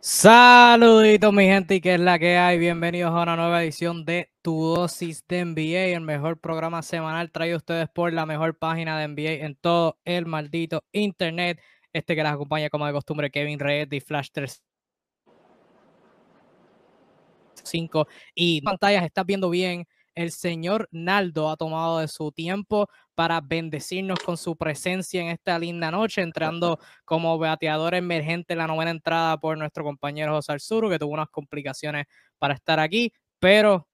[0.00, 2.56] Saluditos mi gente y que es la que hay.
[2.56, 7.56] Bienvenidos a una nueva edición de Tu Dosis de NBA, el mejor programa semanal traído
[7.56, 11.60] a ustedes por la mejor página de NBA en todo el maldito internet.
[11.92, 14.62] Este que las acompaña como de costumbre Kevin Reyes de Flash 3
[17.64, 18.06] 5
[18.36, 19.84] y pantallas estás viendo bien.
[20.18, 25.56] El señor Naldo ha tomado de su tiempo para bendecirnos con su presencia en esta
[25.60, 30.90] linda noche, entrando como bateador emergente en la novena entrada por nuestro compañero José Arzuru,
[30.90, 33.86] que tuvo unas complicaciones para estar aquí, pero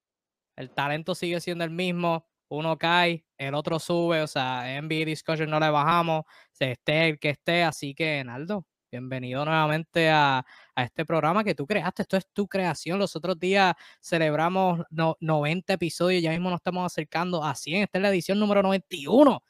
[0.56, 2.26] el talento sigue siendo el mismo.
[2.48, 7.10] Uno cae, el otro sube, o sea, en NBA Discussion no le bajamos, se esté
[7.10, 12.02] el que esté, así que Naldo, bienvenido nuevamente a, este programa que tú creaste.
[12.02, 12.98] Esto es tu creación.
[12.98, 17.82] Los otros días celebramos 90 episodios, ya mismo nos estamos acercando a 100.
[17.82, 19.42] Esta es la edición número 91.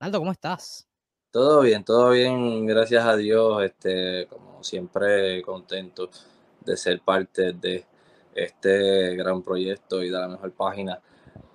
[0.00, 0.88] Naldo, ¿cómo estás?
[1.32, 3.64] Todo bien, todo bien, gracias a Dios.
[3.64, 6.10] Este, como siempre, contento
[6.60, 7.84] de ser parte de
[8.32, 11.00] este gran proyecto y de la mejor página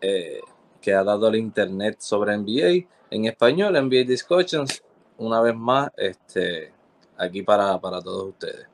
[0.01, 0.41] eh,
[0.81, 4.83] que ha dado el internet sobre NBA en español, NBA Discussions.
[5.17, 6.73] Una vez más, este,
[7.19, 8.67] aquí para, para todos ustedes.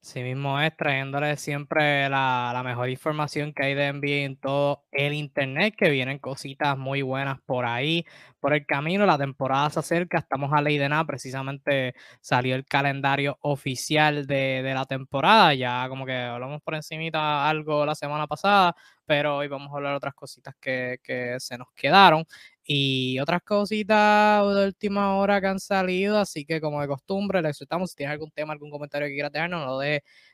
[0.00, 5.12] Sí mismo es, trayéndole siempre la, mejor información que hay de NBA en todo el
[5.12, 8.06] internet, que vienen cositas muy buenas por ahí,
[8.40, 12.64] por el camino, la temporada se acerca, estamos a ley de nada, precisamente salió el
[12.64, 18.74] calendario oficial de, la temporada, ya como que hablamos por encimita algo la semana pasada,
[19.04, 22.24] pero hoy vamos a hablar de otras cositas que, que se nos quedaron
[22.70, 27.52] y otras cositas de última hora que han salido, así que como de costumbre, les
[27.52, 29.80] exhortamos si tienes algún tema, algún comentario que quieras dejarnos, no,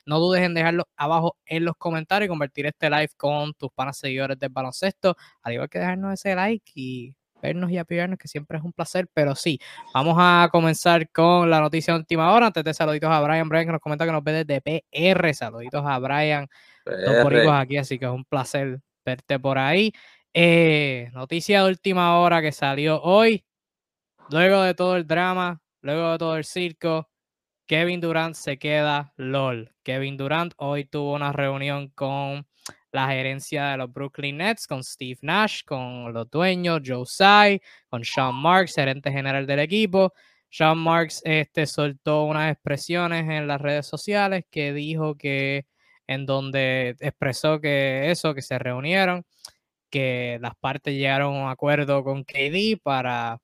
[0.07, 3.99] no dudes en dejarlo abajo en los comentarios y convertir este live con tus panas
[3.99, 8.59] seguidores del baloncesto, al igual que dejarnos ese like y vernos y apoyarnos, que siempre
[8.59, 9.61] es un placer, pero sí,
[9.95, 13.67] vamos a comenzar con la noticia de última hora, antes de saluditos a Brian, Brian
[13.67, 16.49] que nos comenta que nos ve desde PR, saluditos a Brian,
[16.85, 19.93] dos aquí, así que es un placer verte por ahí.
[20.37, 23.45] Eh, noticia de última hora que salió hoy.
[24.31, 27.09] Luego de todo el drama, luego de todo el circo,
[27.67, 29.73] Kevin Durant se queda LOL.
[29.85, 32.47] Kevin Durant hoy tuvo una reunión con
[32.91, 38.05] la gerencia de los Brooklyn Nets, con Steve Nash, con los dueños, Joe Tsai, con
[38.05, 40.13] Sean Marks, gerente general del equipo.
[40.51, 45.67] Sean Marks este, soltó unas expresiones en las redes sociales que dijo que
[46.09, 49.25] en donde expresó que eso, que se reunieron
[49.95, 53.39] que las partes llegaron a un acuerdo con KD para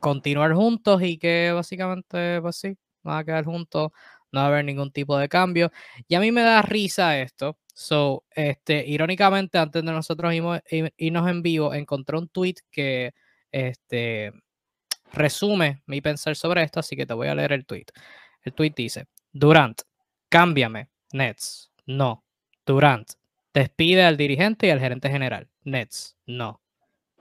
[0.00, 3.90] continuar juntos y que básicamente, pues sí, van a quedar juntos,
[4.32, 5.72] no va a haber ningún tipo de cambio.
[6.08, 7.56] Y a mí me da risa esto.
[7.72, 13.14] So, este, irónicamente, antes de nosotros irnos en vivo, encontré un tweet que
[13.50, 14.32] este,
[15.14, 17.86] resume mi pensar sobre esto, así que te voy a leer el tweet.
[18.42, 19.80] El tweet dice: Durant,
[20.28, 21.72] cámbiame, Nets.
[21.86, 22.24] No.
[22.66, 23.08] Durant,
[23.56, 25.48] Despide al dirigente y al gerente general.
[25.64, 26.60] Nets, no.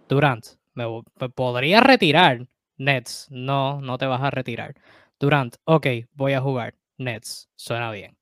[0.09, 0.83] Durant, me,
[1.33, 2.45] podría retirar.
[2.75, 4.75] Nets, no, no te vas a retirar.
[5.17, 6.75] Durant, ok, voy a jugar.
[6.97, 8.17] Nets, suena bien.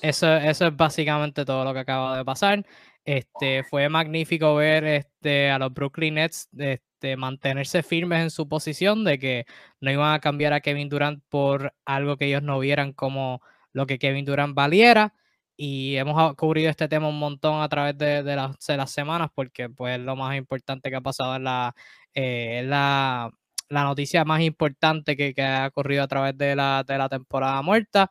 [0.00, 2.64] Eso, eso es básicamente todo lo que acaba de pasar.
[3.04, 9.04] Este, fue magnífico ver este, a los Brooklyn Nets este, mantenerse firmes en su posición
[9.04, 9.44] de que
[9.80, 13.42] no iban a cambiar a Kevin Durant por algo que ellos no vieran como
[13.74, 15.12] lo que Kevin Durant valiera
[15.56, 18.56] y hemos cubrido este tema un montón a través de, las,
[18.90, 21.74] semanas porque pues lo más importante que ha pasado en la,
[22.14, 23.30] eh, la,
[23.70, 28.10] noticia más importante que, ha ocurrido a través de la, temporada muerta,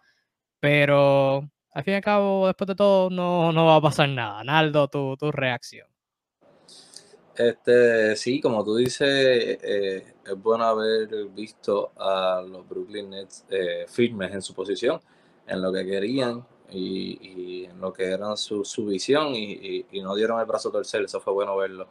[0.60, 4.44] pero al fin y al cabo, después de todo, no, no va a pasar nada.
[4.44, 5.88] Naldo, tu, tu reacción.
[7.36, 9.08] Este, sí, como tú dices,
[9.64, 15.02] eh, es bueno haber visto a los Brooklyn Nets eh, firmes en su posición,
[15.48, 20.40] en lo que querían, y, en lo que era su, su visión y, no dieron
[20.40, 21.88] el brazo a torcer, eso fue bueno verlo.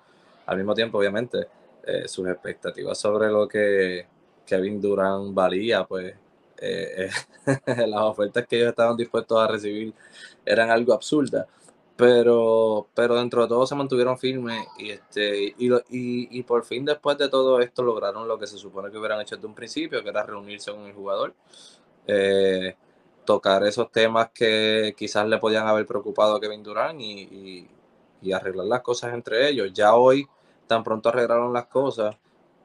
[0.47, 1.47] Al mismo tiempo, obviamente,
[1.84, 4.06] eh, sus expectativas sobre lo que
[4.47, 6.14] Kevin Durant valía, pues
[6.58, 7.11] eh,
[7.87, 9.93] las ofertas que ellos estaban dispuestos a recibir
[10.44, 11.46] eran algo absurdas.
[11.96, 17.19] Pero, pero dentro de todo se mantuvieron firmes y, este, y, y, por fin después
[17.19, 20.08] de todo esto lograron lo que se supone que hubieran hecho desde un principio, que
[20.08, 21.35] era reunirse con el jugador.
[22.06, 22.75] Eh,
[23.24, 27.69] tocar esos temas que quizás le podían haber preocupado a Kevin Durant y,
[28.32, 29.72] arreglar las cosas entre ellos.
[29.72, 30.26] Ya hoy,
[30.66, 32.16] tan pronto arreglaron las cosas,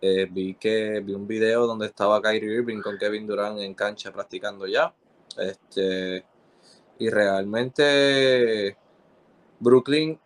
[0.02, 4.12] eh, vi que vi un video donde estaba Kyrie Irving con Kevin Durant en cancha
[4.12, 4.94] practicando ya.
[5.38, 6.24] Este,
[7.00, 8.78] y realmente
[9.60, 10.20] Brooklyn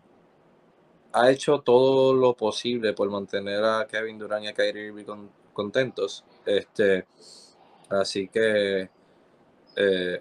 [1.14, 5.06] ha hecho todo lo posible por mantener a Kevin Durant y a Kyrie Irving
[5.54, 6.26] contentos.
[6.46, 7.06] Este,
[7.90, 8.90] así que
[9.76, 10.20] eh,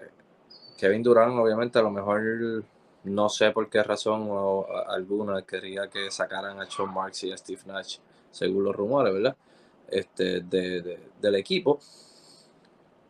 [0.77, 2.63] Kevin Durant, obviamente, a lo mejor
[3.03, 7.37] no sé por qué razón o alguna quería que sacaran a Sean Marks y a
[7.37, 7.97] Steve Nash,
[8.31, 9.35] según los rumores, ¿verdad?
[9.87, 11.79] Este, del equipo.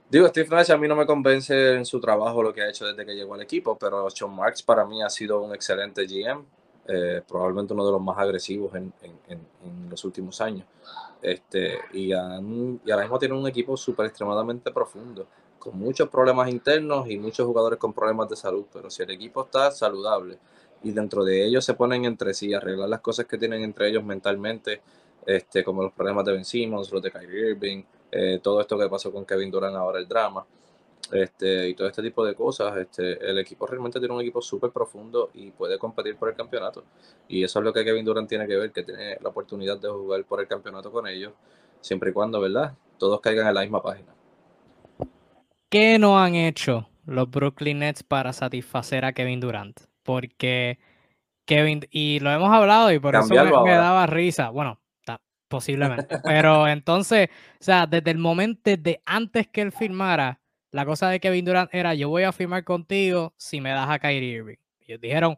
[0.09, 2.85] Digo, Steve Nash a mí no me convence en su trabajo lo que ha hecho
[2.85, 6.43] desde que llegó al equipo, pero Sean Marks para mí ha sido un excelente GM,
[6.87, 8.91] eh, probablemente uno de los más agresivos en,
[9.89, 10.65] los últimos años.
[11.21, 15.27] Este, y, y ahora mismo tiene un equipo súper extremadamente profundo
[15.61, 19.43] con muchos problemas internos y muchos jugadores con problemas de salud, pero si el equipo
[19.43, 20.39] está saludable
[20.83, 24.03] y dentro de ellos se ponen entre sí, arreglar las cosas que tienen entre ellos
[24.03, 24.81] mentalmente,
[25.23, 28.89] este, como los problemas de Ben Simmons, los de Kyrie Irving, eh, todo esto que
[28.89, 30.43] pasó con Kevin Durant ahora, el drama,
[31.11, 34.71] este, y todo este tipo de cosas, este, el equipo realmente tiene un equipo súper
[34.71, 36.83] profundo y puede competir por el campeonato.
[37.27, 39.89] Y eso es lo que Kevin Durant tiene que ver, que tiene la oportunidad de
[39.89, 41.33] jugar por el campeonato con ellos,
[41.81, 42.73] siempre y cuando, ¿verdad?
[42.97, 44.11] Todos caigan en la misma página.
[45.71, 49.79] ¿Qué no han hecho los Brooklyn Nets para satisfacer a Kevin Durant?
[50.03, 50.79] Porque
[51.45, 54.49] Kevin, y lo hemos hablado y por eso me, daba risa.
[54.49, 54.81] Bueno,
[55.47, 56.19] posiblemente.
[56.25, 60.41] Pero entonces, o sea, desde el momento, desde antes que él firmara,
[60.71, 63.99] la cosa de Kevin Durant era: yo voy a firmar contigo si me das a
[63.99, 64.57] Kyrie Irving.
[64.81, 65.37] Ellos dijeron: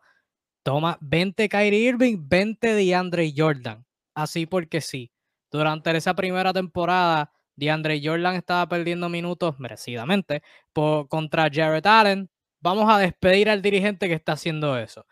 [0.63, 3.85] toma, vente Kyrie Irving, vente DeAndre Jordan.
[4.15, 5.12] Así porque sí.
[5.51, 10.42] Durante esa primera temporada DeAndre Jordan estaba perdiendo minutos merecidamente
[10.74, 12.30] por, contra Jared Allen.
[12.62, 15.06] Vamos a despedir al dirigente que está haciendo eso.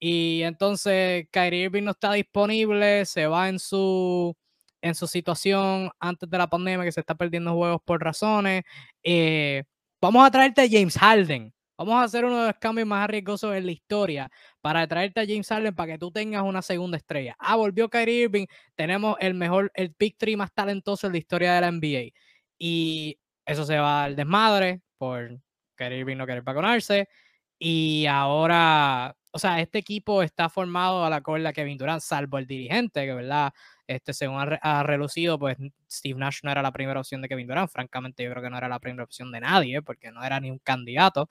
[0.00, 4.36] Y entonces Kyrie Irving no está disponible, se va en su,
[4.82, 8.62] en su situación antes de la pandemia, que se está perdiendo juegos por razones.
[9.02, 9.64] Eh,
[10.00, 11.52] vamos a traerte a James Harden.
[11.78, 14.30] Vamos a hacer uno de los cambios más arriesgosos en la historia
[14.60, 17.36] para traerte a James Harden para que tú tengas una segunda estrella.
[17.38, 18.46] Ah, volvió Kyrie Irving.
[18.74, 22.12] Tenemos el mejor, el pick three más talentoso en la historia de la NBA.
[22.58, 23.16] Y
[23.46, 25.40] eso se va al desmadre por
[25.76, 27.08] Kyrie Irving no querer vacunarse.
[27.58, 32.46] Y ahora, o sea, este equipo está formado a la cola Kevin Durant, salvo el
[32.46, 33.52] dirigente, que verdad,
[33.86, 35.56] este, según ha, relucido, pues
[35.90, 37.70] Steve Nash no era la primera opción de Kevin Durant.
[37.70, 40.50] Francamente, yo creo que no era la primera opción de nadie, porque no era ni
[40.50, 41.28] un candidato.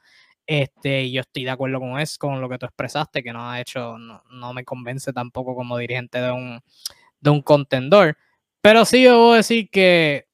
[0.48, 3.60] Este, yo estoy de acuerdo con eso, con lo que tú expresaste, que no ha
[3.60, 6.62] hecho, no, me convence tampoco como dirigente de un,
[7.20, 8.18] de un contendor.
[8.62, 10.28] Pero sí debo decir que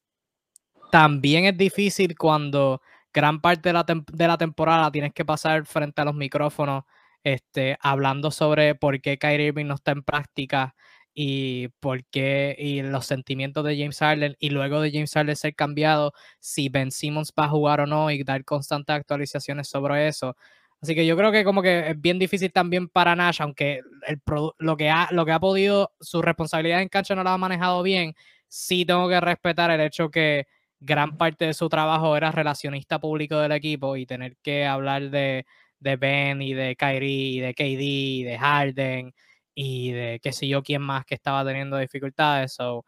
[0.92, 2.80] también es difícil cuando
[3.12, 6.84] gran parte de la, de la temporada tienes que pasar frente a los micrófonos
[7.24, 10.76] este, hablando sobre por qué Kyrie Irving no está en práctica
[11.14, 15.54] y por qué y los sentimientos de James Harden y luego de James Harden ser
[15.54, 20.36] cambiado, si Ben Simmons va a jugar o no y dar constantes actualizaciones sobre eso.
[20.82, 24.20] Así que yo creo que como que es bien difícil también para Nash, aunque el,
[24.58, 27.82] lo, que ha, lo que ha podido, su responsabilidad en cancha no la ha manejado
[27.82, 28.14] bien,
[28.48, 30.46] sí tengo que respetar el hecho que
[30.80, 35.46] gran parte de su trabajo era relacionista público del equipo y tener que hablar de,
[35.78, 39.14] de Ben y de Kyrie y de KD y de Harden
[39.54, 42.54] y de qué sé yo quién más que estaba teniendo dificultades.
[42.54, 42.84] So,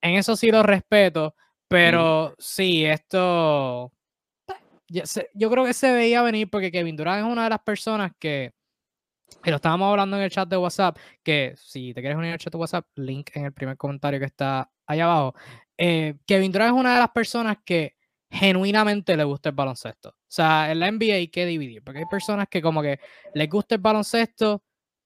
[0.00, 1.34] en eso sí lo respeto,
[1.68, 3.92] pero sí, esto
[5.34, 8.52] yo creo que se veía venir porque Kevin Durant es una de las personas que,
[9.44, 12.38] y lo estábamos hablando en el chat de WhatsApp, que si te quieres unir al
[12.38, 15.34] chat de WhatsApp, link en el primer comentario que está ahí abajo.
[15.76, 17.96] Eh, Kevin Durant es una de las personas que
[18.30, 20.10] genuinamente le gusta el baloncesto.
[20.10, 23.00] O sea, en la NBA hay que dividir, porque hay personas que como que
[23.34, 24.62] les gusta el baloncesto,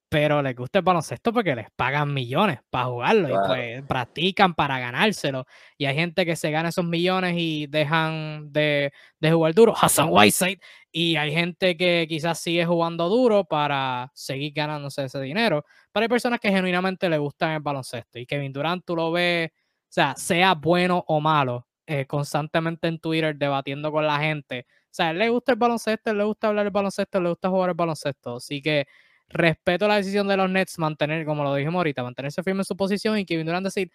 [0.08, 4.78] pero les gusta el baloncesto porque les pagan millones para jugarlo y pues practican para
[4.78, 5.44] ganárselo.
[5.76, 10.08] Y hay gente que se gana esos millones y dejan de, de jugar duro, Hassan
[10.10, 10.60] Whiteside,
[10.90, 15.64] y hay gente que quizás sigue jugando duro para seguir ganándose ese dinero.
[15.92, 19.50] Pero hay personas que genuinamente les gustan el baloncesto y Kevin Durant tú lo ves,
[19.50, 24.66] o sea, sea bueno o malo, eh, constantemente en Twitter debatiendo con la gente.
[24.70, 27.70] O sea, él le gusta el baloncesto, le gusta hablar el baloncesto, le gusta jugar
[27.70, 28.36] el baloncesto.
[28.36, 28.86] Así que
[29.28, 32.76] respeto la decisión de los Nets mantener, como lo dijimos ahorita, mantenerse firme en su
[32.76, 33.90] posición y Kevin Durant decir,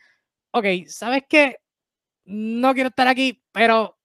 [0.52, 1.58] ok, ¿sabes qué?
[2.26, 3.98] No quiero estar aquí, pero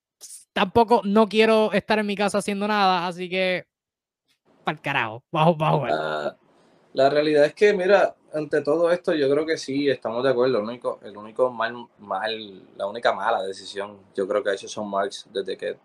[0.53, 3.67] tampoco no quiero estar en mi casa haciendo nada, así que
[4.65, 5.91] para el carajo, vamos, vamos.
[6.93, 10.59] La, realidad es que, mira, ante todo esto, yo creo que sí, estamos de acuerdo.
[10.59, 15.27] El único, mal, mal, la única mala decisión, yo creo que ha hecho Son Marks
[15.33, 15.79] desde que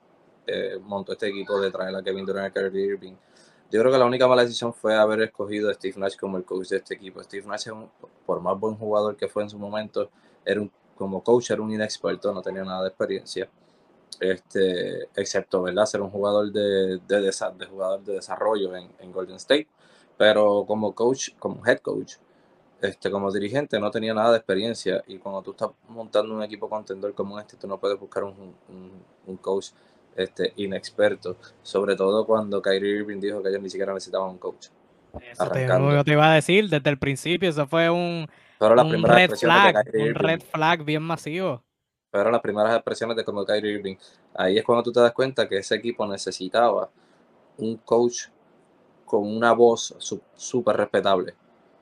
[0.48, 3.16] eh, montó este equipo de traer a Kevin Durant y a Irving
[3.74, 6.46] yo creo que la única mala decisión fue haber escogido a Steve Nash como el
[6.46, 7.24] coach de este equipo.
[7.24, 7.70] Steve Nash,
[8.24, 10.12] por más buen jugador que fue en su momento,
[10.46, 13.50] era un, como coach era un inexperto, no tenía nada de experiencia.
[14.20, 15.88] Este, excepto ¿verdad?
[15.88, 19.68] ser un jugador de, de, de, jugador de desarrollo en, en, Golden State,
[20.18, 22.18] pero como coach, como head coach,
[22.80, 26.70] este, como dirigente no tenía nada de experiencia y cuando tú estás montando un equipo
[26.70, 29.70] contendor como este, tú no puedes buscar un, un, un coach
[30.16, 34.68] este, inexpertos, sobre todo cuando Kyrie Irving dijo que ellos ni siquiera necesitaban un coach.
[35.22, 35.68] Eso te,
[36.04, 38.28] te, iba a decir desde el principio, eso fue un,
[38.60, 41.64] un red flag, un red flag bien masivo.
[42.10, 43.96] Pero las primeras expresiones de como Kyrie Irving,
[44.36, 46.90] ahí es cuando tú te das cuenta que ese equipo necesitaba
[47.58, 48.28] un coach
[49.06, 49.96] con una voz
[50.36, 51.36] súper respetable,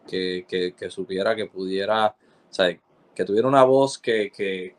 [0.07, 0.45] que,
[0.77, 2.77] que, supiera que pudiera, o sea,
[3.15, 4.75] que tuviera una voz que, que,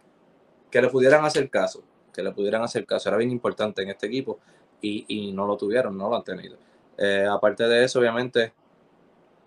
[0.71, 3.09] que le pudieran hacer caso, que le pudieran hacer caso.
[3.09, 4.39] Era bien importante en este equipo
[4.81, 6.57] y, y no lo tuvieron, no lo han tenido.
[6.99, 8.53] Eh, aparte de eso, obviamente,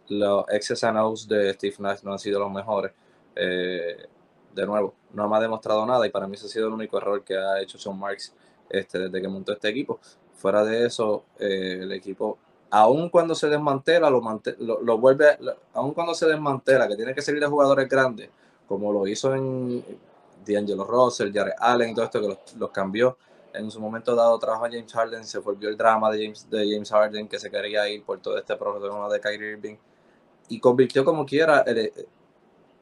[0.09, 2.91] los X's and de Steve Nash no han sido los mejores.
[3.35, 4.07] Eh,
[4.53, 6.97] de nuevo, no me ha demostrado nada y para mí ese ha sido el único
[6.97, 8.33] error que ha hecho Sean Marks
[8.69, 9.99] este, desde que montó este equipo.
[10.33, 12.37] Fuera de eso, eh, el equipo,
[12.69, 14.21] aun cuando se desmantela, lo,
[14.59, 15.37] lo, vuelve,
[15.73, 18.29] aun cuando se desmantela, que tiene que salir de jugadores grandes,
[18.67, 19.83] como lo hizo en
[20.45, 23.17] D'Angelo Russell, Jared Allen todo esto que los, cambió.
[23.53, 26.69] En su momento dado trabajo a James Harden, se volvió el drama de James, de
[26.71, 29.77] James Harden que se quería ir por todo este problema de Kyrie Irving
[30.49, 31.63] y convirtió como quiera,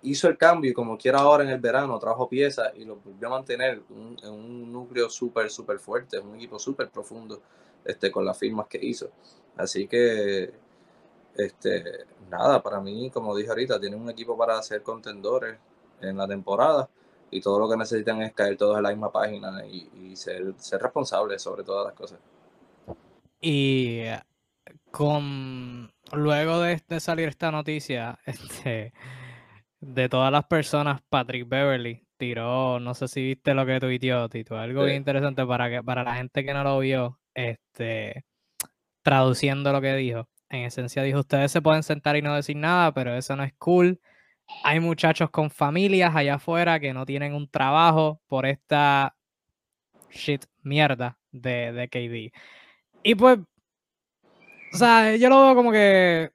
[0.01, 3.27] hizo el cambio y como quiera ahora en el verano trajo piezas y lo volvió
[3.27, 7.41] a mantener en un núcleo súper, súper fuerte, un equipo súper profundo
[7.85, 9.09] este, con las firmas que hizo.
[9.55, 10.51] Así que,
[11.35, 15.57] este, nada, para mí, como dije ahorita, tienen un equipo para ser contendores
[16.01, 16.89] en la temporada
[17.33, 20.81] y todo lo que necesitan es caer todos en la misma página y, ser, ser
[20.81, 22.19] responsables sobre todas las cosas.
[23.41, 24.03] Y
[24.91, 28.93] con luego de, salir esta noticia, este,
[29.79, 34.57] de todas las personas, Patrick Beverly tiró, no sé si viste lo que tuiteó, Tito,
[34.57, 38.25] algo bien interesante para que para la gente que no lo vio, este,
[39.01, 40.29] traduciendo lo que dijo.
[40.49, 43.53] En esencia dijo, ustedes se pueden sentar y no decir nada, pero eso no es
[43.57, 43.99] cool
[44.63, 49.15] hay muchachos con familias allá afuera que no tienen un trabajo por esta
[50.11, 52.33] shit mierda de, de KD.
[53.03, 53.39] Y pues,
[54.73, 56.31] o sea, yo lo veo como que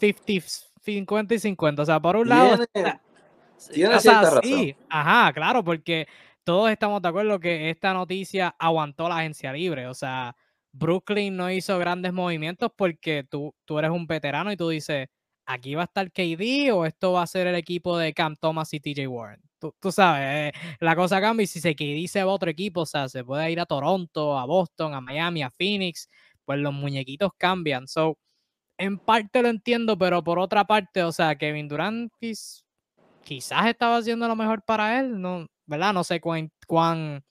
[0.00, 0.48] 50,
[0.80, 1.82] 50 y 50.
[1.82, 2.64] O sea, por un lado.
[3.72, 6.06] Tiene, o sea, sí, ajá, claro, porque
[6.44, 9.86] todos estamos de acuerdo que esta noticia aguantó la agencia libre.
[9.86, 10.34] O sea,
[10.72, 15.08] Brooklyn no hizo grandes movimientos porque tú, tú eres un veterano y tú dices,
[15.52, 18.72] aquí va a estar KD o esto va a ser el equipo de Cam Thomas
[18.72, 19.40] y TJ Warren.
[19.58, 22.80] Tú, sabes, eh, la cosa cambia y si se KD se va a otro equipo,
[22.82, 26.08] o sea, se puede ir a Toronto, a Boston, a Miami, a Phoenix,
[26.46, 27.86] pues los muñequitos cambian.
[27.86, 28.16] So,
[28.78, 32.10] en parte lo entiendo, pero por otra parte, o sea, Kevin Durant
[33.22, 35.92] quizás estaba haciendo lo mejor para él, no, ¿verdad?
[35.92, 37.22] No sé cuán, cuán,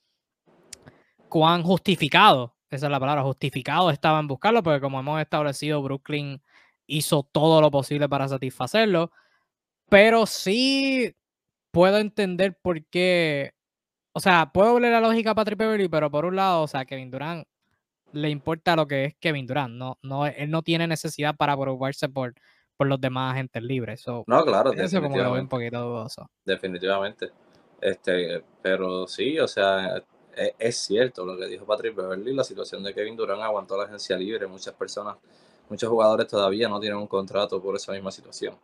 [1.27, 6.39] cuán justificado, esa es la palabra, justificado estaba en buscarlo, porque como hemos establecido, Brooklyn
[6.89, 9.11] hizo todo lo posible para satisfacerlo,
[9.89, 11.15] pero sí
[11.71, 13.53] puedo entender por qué,
[14.13, 16.85] o sea, puedo ver la lógica a Patrick Beverly, pero por un lado, o sea,
[16.85, 17.47] Kevin Durant
[18.11, 22.09] le importa lo que es Kevin Durant, no, no, él no tiene necesidad para preocuparse
[22.09, 22.33] por,
[22.75, 24.05] por los demás agentes libres.
[24.07, 26.29] no, claro, eso como lo veo un poquito dudoso.
[26.43, 27.29] Definitivamente.
[27.81, 30.03] Este, pero sí, o sea,
[30.35, 33.85] es, es, cierto lo que dijo Patrick Beverly, la situación de Kevin Durant aguantó la
[33.85, 35.15] agencia libre, muchas personas
[35.69, 38.55] muchos jugadores todavía no tienen un contrato por esa misma situación.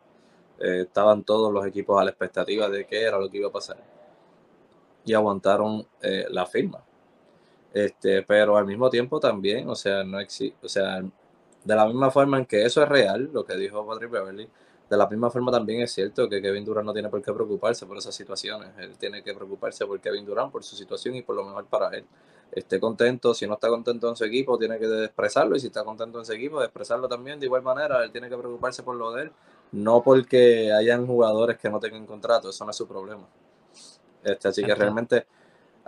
[0.58, 3.52] Eh, estaban todos los equipos a la expectativa de qué era lo que iba a
[3.52, 3.78] pasar.
[5.04, 6.82] Y aguantaron eh, la firma.
[7.72, 11.02] Este, pero al mismo tiempo también, o sea, no existe, o sea,
[11.64, 14.48] de la misma forma en que eso es real, lo que dijo Patrick Beverly,
[14.88, 17.84] de la misma forma también es cierto que Kevin Durant no tiene por qué preocuparse
[17.86, 18.70] por esas situaciones.
[18.78, 21.90] Él tiene que preocuparse por Kevin Durant, por su situación y por lo mejor para
[21.90, 22.04] él
[22.52, 25.84] esté contento, si no está contento en su equipo, tiene que expresarlo, y si está
[25.84, 29.12] contento en su equipo, expresarlo también de igual manera, él tiene que preocuparse por lo
[29.12, 29.32] de él,
[29.72, 33.26] no porque hayan jugadores que no tengan contrato, eso no es su problema.
[34.22, 35.26] Este, así que realmente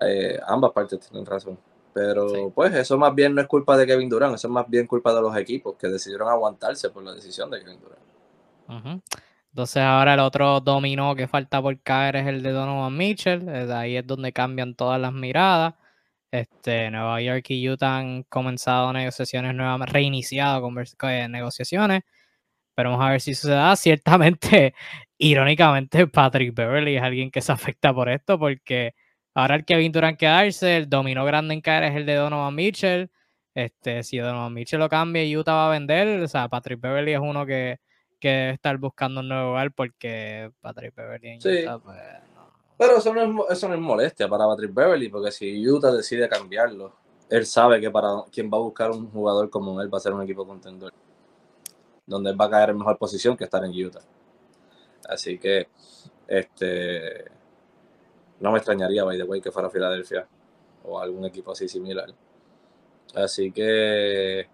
[0.00, 1.58] eh, ambas partes tienen razón.
[1.92, 4.86] Pero pues eso más bien no es culpa de Kevin Durant, eso es más bien
[4.86, 9.02] culpa de los equipos que decidieron aguantarse por la decisión de Kevin Durant.
[9.50, 13.96] Entonces ahora el otro dominó que falta por caer es el de Donovan Mitchell, ahí
[13.96, 15.74] es donde cambian todas las miradas.
[16.30, 22.02] Este, Nueva York y Utah han comenzado negociaciones nuevamente, reiniciado con eh, negociaciones.
[22.75, 23.75] Pero vamos a ver si se da.
[23.76, 24.75] Ciertamente,
[25.18, 28.94] irónicamente, Patrick Beverly es alguien que se afecta por esto, porque
[29.35, 33.11] ahora el Kevin Durant quedarse, el dominó grande en caer es el de Donovan Mitchell.
[33.54, 37.12] Este, si Donovan Mitchell lo cambia y Utah va a vender, o sea, Patrick Beverly
[37.14, 37.80] es uno que,
[38.20, 41.99] que debe estar buscando un nuevo lugar porque Patrick Beverly en Utah, pues
[42.78, 46.28] pero eso no, es, eso no es molestia para Patrick Beverly, porque si Utah decide
[46.28, 46.94] cambiarlo,
[47.28, 50.14] él sabe que para quien va a buscar un jugador como él va a ser
[50.14, 50.92] un equipo contendor,
[52.06, 54.00] donde él va a caer en mejor posición que estar en Utah.
[55.08, 55.68] Así que,
[56.26, 57.25] este,
[58.40, 60.26] no me extrañaría, by the way, que fuera Filadelfia
[60.85, 62.14] o algún equipo así similar.
[63.14, 64.49] Así que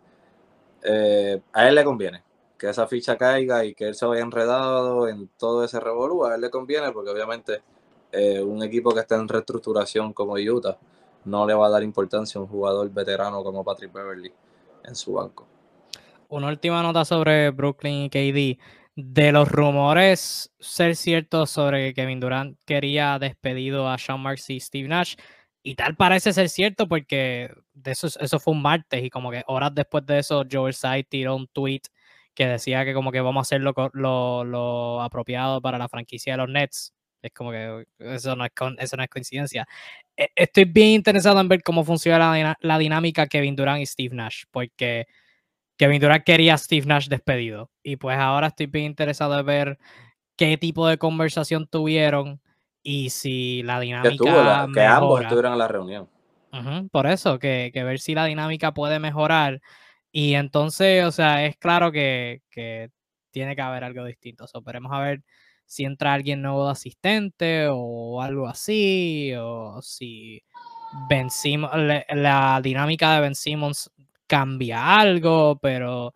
[0.82, 2.22] eh, a él le conviene
[2.58, 6.24] que esa ficha caiga y que él se vaya enredado en todo ese revolú.
[6.24, 7.62] A él le conviene porque obviamente
[8.14, 10.78] eh, un equipo que está en reestructuración como Utah
[11.24, 14.32] no le va a dar importancia a un jugador veterano como Patrick Beverly
[14.84, 15.46] en su banco.
[16.28, 18.60] Una última nota sobre Brooklyn y KD.
[18.96, 24.60] De los rumores ser ciertos sobre que Kevin Durant quería despedido a Sean Marks y
[24.60, 25.16] Steve Nash,
[25.64, 27.50] y tal parece ser cierto porque
[27.84, 31.34] eso, eso fue un martes y como que horas después de eso Joel Side tiró
[31.34, 31.80] un tweet
[32.34, 33.72] que decía que como que vamos a hacer lo,
[34.44, 36.92] lo, apropiado para la franquicia de los Nets.
[37.24, 39.66] Es como que eso no es, eso no es coincidencia.
[40.16, 44.14] E, estoy bien interesado en ver cómo funciona la, la dinámica Kevin Durant y Steve
[44.14, 45.06] Nash, porque
[45.76, 47.70] Kevin Durant quería a Steve Nash despedido.
[47.82, 49.78] Y pues ahora estoy bien interesado en ver
[50.36, 52.40] qué tipo de conversación tuvieron
[52.82, 54.70] y si la dinámica.
[54.72, 56.10] Que, ambos estuvieron en la reunión.
[56.92, 59.60] por eso, que, ver si la dinámica puede mejorar.
[60.12, 62.42] Y entonces, o sea, es claro que,
[63.30, 64.46] tiene que haber algo distinto.
[64.46, 65.22] So, esperemos a ver
[65.66, 70.42] si entra alguien nuevo de asistente o algo así, o si
[71.08, 71.28] Ben
[72.10, 73.90] la dinámica de Ben Simmons
[74.26, 76.14] cambia algo, pero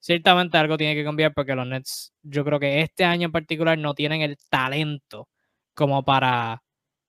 [0.00, 3.78] ciertamente algo tiene que cambiar porque los Nets, yo creo que este año en particular
[3.78, 5.28] no tienen el talento
[5.74, 6.62] como para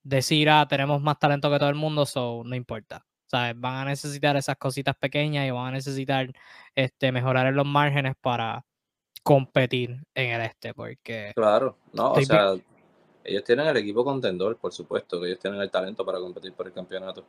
[0.03, 3.05] decir, ah, tenemos más talento que todo el mundo, so no importa.
[3.27, 3.59] ¿Sabes?
[3.59, 6.31] Van a necesitar esas cositas pequeñas y van a necesitar
[6.75, 8.63] este, mejorar en los márgenes para
[9.25, 11.31] competir en el este, porque...
[11.33, 12.53] Claro, no, o sea,
[13.23, 16.67] ellos tienen el equipo contendor, por supuesto, que ellos tienen el talento para competir por
[16.67, 17.25] el campeonato.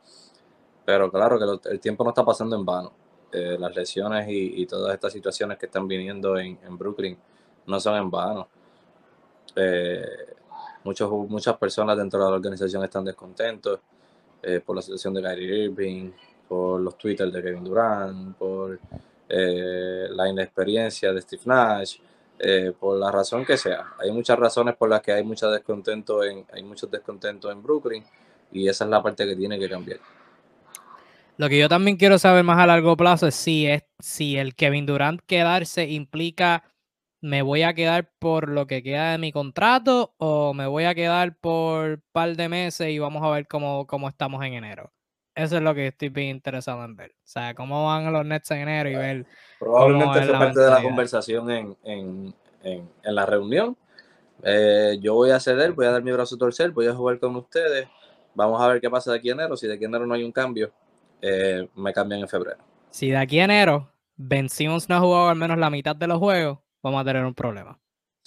[0.85, 2.93] Pero claro que el tiempo no está pasando en vano.
[3.31, 7.17] Eh, las lesiones y, todas estas situaciones que están viniendo en, Brooklyn
[7.65, 8.47] no son en vano.
[9.55, 10.35] Eh,
[10.83, 13.79] muchos, muchas personas dentro de la organización están descontentos
[14.43, 16.11] eh, por la situación de Kyrie Irving,
[16.47, 18.79] por los twitters de Kevin Durant, por
[19.29, 21.97] la inexperiencia de Steve Nash,
[22.79, 23.93] por la razón que sea.
[23.99, 28.03] Hay muchas razones por las que hay, mucho descontento en, hay muchos descontentos en Brooklyn
[28.51, 29.99] y esa es la parte que tiene que cambiar.
[31.37, 34.55] Lo que yo también quiero saber más a largo plazo es si, es, si el
[34.55, 36.63] Kevin Durant quedarse implica
[37.21, 40.95] me voy a quedar por lo que queda de mi contrato o me voy a
[40.95, 44.91] quedar por un par de meses y vamos a ver cómo, cómo estamos en enero.
[45.37, 47.11] Eso es lo que estoy bien interesado en ver.
[47.11, 49.25] O sea, cómo van los Nets en enero y ver.
[49.59, 53.77] Probablemente fue parte de la conversación en, en, en, en la reunión.
[54.41, 57.19] Eh, yo voy a ceder, voy a dar mi brazo a torcer, voy a jugar
[57.19, 57.87] con ustedes.
[58.33, 59.55] Vamos a ver qué pasa de aquí a enero.
[59.55, 60.71] Si de aquí a enero no hay un cambio,
[61.21, 62.57] eh, me cambian en febrero.
[62.89, 66.17] Si de aquí a enero vencimos no ha jugado al menos la mitad de los
[66.17, 67.77] juegos, vamos a tener un problema.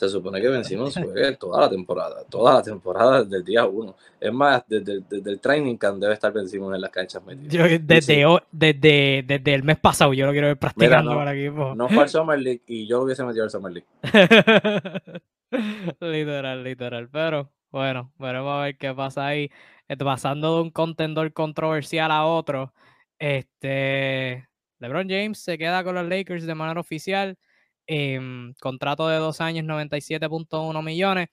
[0.01, 0.95] Se supone que vencimos
[1.39, 3.95] toda la temporada, toda la temporada desde el día uno.
[4.19, 9.55] Es más, desde, el training camp debe estar vencidos en las canchas desde, desde, desde,
[9.55, 11.75] el mes pasado yo lo quiero ver practicando para equipo.
[11.75, 13.87] No fue al Summer League y yo lo hubiese metido al Summer League.
[16.01, 17.11] literal, literal.
[17.11, 19.51] Pero bueno, veremos a ver qué pasa ahí.
[19.99, 22.73] Pasando de un contendor controversial a otro,
[23.19, 27.37] este, LeBron James se queda con los Lakers de manera oficial.
[27.93, 31.29] Em, contrato de dos años, 97.1 millones.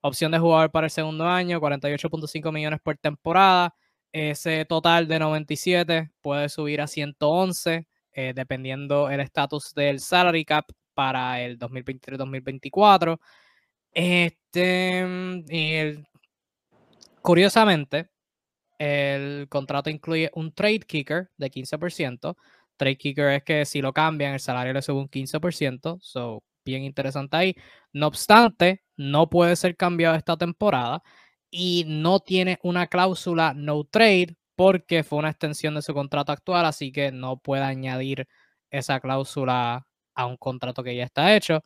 [0.00, 3.76] Opción de jugador para el segundo año, 48.5 millones por temporada.
[4.12, 10.66] Ese total de 97 puede subir a 111, eh, dependiendo el estatus del salary cap
[10.94, 13.20] para el 2023-2024.
[13.92, 15.06] Este,
[15.48, 16.08] y el
[17.22, 18.08] Curiosamente,
[18.78, 22.36] el contrato incluye un trade kicker de 15%.
[22.80, 25.98] Trade kicker es que si lo cambian, el salario le sube un 15%.
[26.00, 27.54] So, bien interesante ahí.
[27.92, 31.02] No obstante, no puede ser cambiado esta temporada
[31.50, 36.64] y no tiene una cláusula no trade porque fue una extensión de su contrato actual,
[36.64, 38.26] así que no puede añadir
[38.70, 41.62] esa cláusula a un contrato que ya está hecho.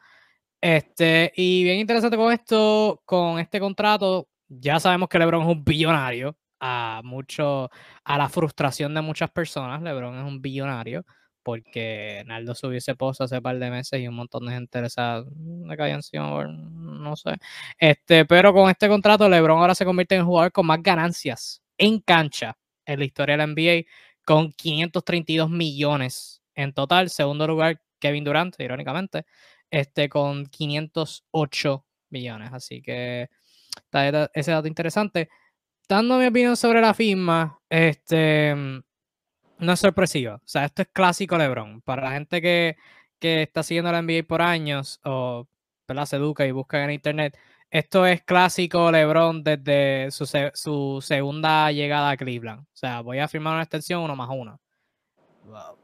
[0.60, 5.64] Este, y bien interesante con esto, con este contrato, ya sabemos que LeBron es un
[5.64, 7.70] billonario, a mucho,
[8.04, 9.82] a la frustración de muchas personas.
[9.82, 11.04] LeBron es un billonario
[11.42, 15.76] porque Naldo subió ese post hace par de meses y un montón de gente le
[15.76, 17.36] caía encima, no sé.
[17.78, 21.62] Este, pero con este contrato, LeBron ahora se convierte en el jugador con más ganancias
[21.78, 23.86] en cancha en la historia de la NBA,
[24.24, 27.10] con 532 millones en total.
[27.10, 29.26] Segundo lugar, Kevin Durant, irónicamente,
[29.70, 32.50] este, con 508 millones.
[32.52, 33.28] Así que
[34.32, 35.28] ese dato interesante.
[35.88, 38.54] Dando mi opinión sobre la firma, este,
[39.58, 40.36] no es sorpresiva.
[40.36, 41.82] O sea, esto es clásico LeBron.
[41.82, 42.76] Para la gente que,
[43.18, 45.46] que está siguiendo la NBA por años o
[46.06, 47.38] se educa y busca en internet,
[47.70, 52.60] esto es clásico LeBron desde su, su, segunda llegada a Cleveland.
[52.60, 54.60] O sea, voy a firmar una extensión uno más uno.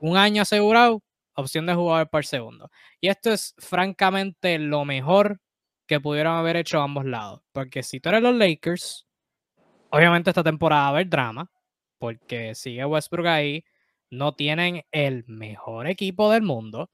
[0.01, 1.03] Un año asegurado,
[1.35, 2.71] opción de jugador por segundo.
[3.01, 5.41] Y esto es francamente lo mejor
[5.87, 7.43] que pudieron haber hecho ambos lados.
[7.53, 9.07] Porque si tú eres los Lakers,
[9.91, 11.51] obviamente esta temporada va a haber drama,
[11.99, 13.65] porque sigue Westbrook ahí,
[14.11, 16.91] no tienen el mejor equipo del mundo.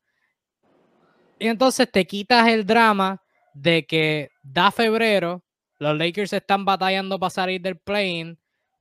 [1.39, 3.23] Y entonces te quitas el drama
[3.55, 5.45] de que da febrero,
[5.79, 8.37] los Lakers están batallando para salir del plane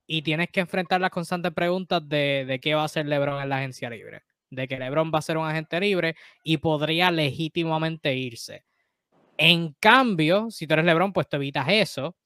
[0.06, 3.48] y tienes que enfrentar las constantes preguntas de, de qué va a hacer LeBron en
[3.48, 4.22] la agencia libre.
[4.50, 8.64] De que LeBron va a ser un agente libre y podría legítimamente irse.
[9.36, 12.16] En cambio, si tú eres LeBron, pues te evitas eso.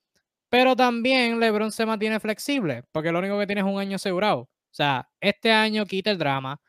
[0.50, 4.40] Pero también LeBron se mantiene flexible, porque lo único que tiene es un año asegurado.
[4.40, 6.60] O sea, este año quita el drama.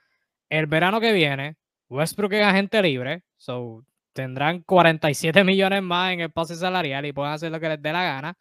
[0.50, 1.58] El verano que viene,
[1.89, 3.24] Westbrook es agente libre.
[3.38, 7.82] So, tendrán 47 millones más en el pase salarial y pueden hacer lo que les
[7.82, 8.38] dé la gana.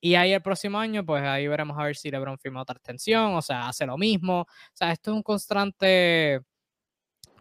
[0.00, 3.34] Y ahí el próximo año, pues ahí veremos a ver si LeBron firma otra extensión,
[3.34, 4.42] o sea, hace lo mismo.
[4.42, 6.40] O sea, esto es un constante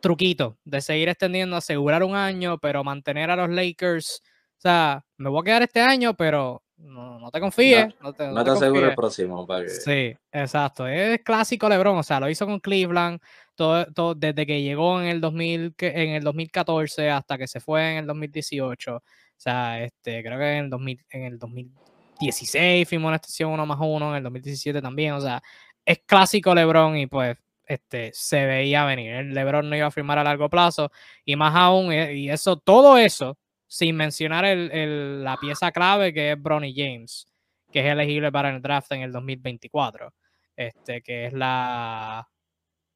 [0.01, 4.21] truquito de seguir extendiendo, asegurar un año, pero mantener a los Lakers.
[4.57, 7.93] O sea, me voy a quedar este año, pero no, te confíes.
[8.01, 9.47] No, te, no asegures el próximo.
[9.67, 10.87] Sí, exacto.
[10.87, 13.19] Es clásico LeBron, o sea, lo hizo con Cleveland,
[13.55, 17.91] todo, todo, desde que llegó en el, 2000, en el 2014 hasta que se fue
[17.91, 18.95] en el 2018.
[18.95, 19.01] O
[19.37, 23.79] sea, este, creo que en el, 2000, en el 2016 firmó una extensión uno más
[23.81, 25.13] uno, en el 2017 también.
[25.13, 25.41] O sea,
[25.85, 29.11] es clásico LeBron y pues este, se veía venir.
[29.13, 30.91] El LeBron no iba a firmar a largo plazo
[31.23, 36.31] y más aún, eh, y eso, todo eso sin mencionar el, la pieza clave que
[36.31, 37.27] es Bronny James,
[37.71, 40.13] que es elegible para el draft en el 2024.
[40.57, 42.27] Este, que es la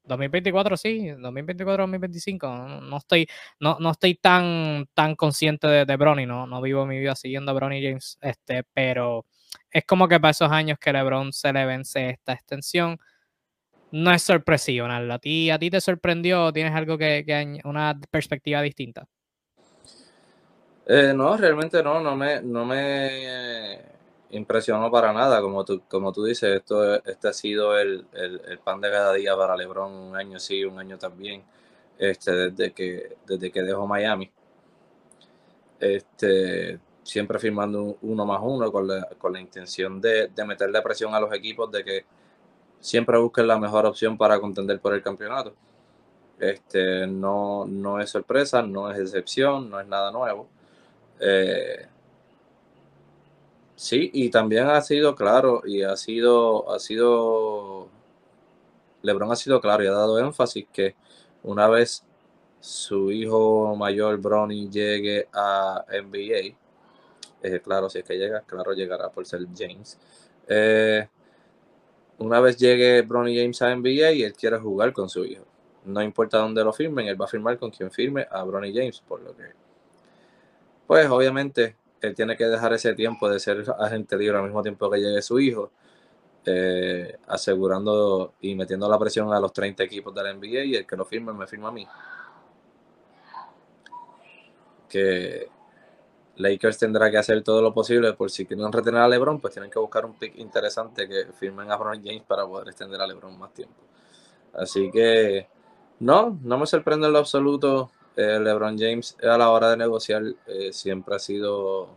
[0.04, 2.80] 2024, sí, 2024-2025.
[2.82, 3.28] No, estoy,
[3.60, 7.50] no, no estoy tan, tan consciente de, de Bronny, no, no vivo mi vida siguiendo
[7.50, 9.26] a Bronny James, este, pero
[9.70, 12.98] es como que para esos años que LeBron se le vence esta extensión.
[13.92, 16.52] No es sorpresivo, ¿A ti, ¿A ti te sorprendió?
[16.52, 17.24] ¿Tienes algo que
[17.64, 19.06] una perspectiva distinta?
[20.92, 23.80] Eh, no, realmente no, no me, no me
[24.30, 25.40] impresionó para nada.
[25.40, 28.06] Como tú, como tú dices, esto, este ha sido el,
[28.64, 31.44] pan de cada día para LeBron, un año sí, un año también,
[31.96, 34.32] este, desde que, desde que dejó Miami.
[35.78, 41.14] Este, siempre firmando uno más uno con la, con la intención de, de meterle presión
[41.14, 42.04] a los equipos de que
[42.80, 45.54] siempre busquen la mejor opción para contender por el campeonato.
[46.40, 50.48] Este, no, no es sorpresa, no es excepción, no es nada nuevo.
[51.20, 51.86] Eh,
[53.76, 57.88] sí, y también ha sido claro y ha sido, ha sido,
[59.02, 60.94] Lebron ha sido claro y ha dado énfasis que
[61.42, 62.04] una vez
[62.60, 66.56] su hijo mayor Bronny llegue a NBA,
[67.42, 69.98] eh, claro, si es que llega, claro, llegará por ser James.
[70.48, 71.08] Eh,
[72.18, 75.44] una vez llegue Bronny James a NBA y él quiere jugar con su hijo.
[75.86, 79.00] No importa dónde lo firmen, él va a firmar con quien firme a Bronny James,
[79.00, 79.44] por lo que
[80.90, 84.90] pues obviamente él tiene que dejar ese tiempo de ser agente libre al mismo tiempo
[84.90, 85.70] que llegue su hijo,
[86.44, 90.86] eh, asegurando y metiendo la presión a los 30 equipos de la NBA y el
[90.88, 91.86] que lo firme me firma a mí.
[94.88, 95.46] Que
[96.34, 99.70] Lakers tendrá que hacer todo lo posible por si quieren retener a LeBron, pues tienen
[99.70, 103.38] que buscar un pick interesante que firmen a Bron James para poder extender a LeBron
[103.38, 103.80] más tiempo.
[104.54, 105.46] Así que
[106.00, 110.22] no, no me sorprende en lo absoluto eh, LeBron James a la hora de negociar
[110.46, 111.88] eh, siempre ha sido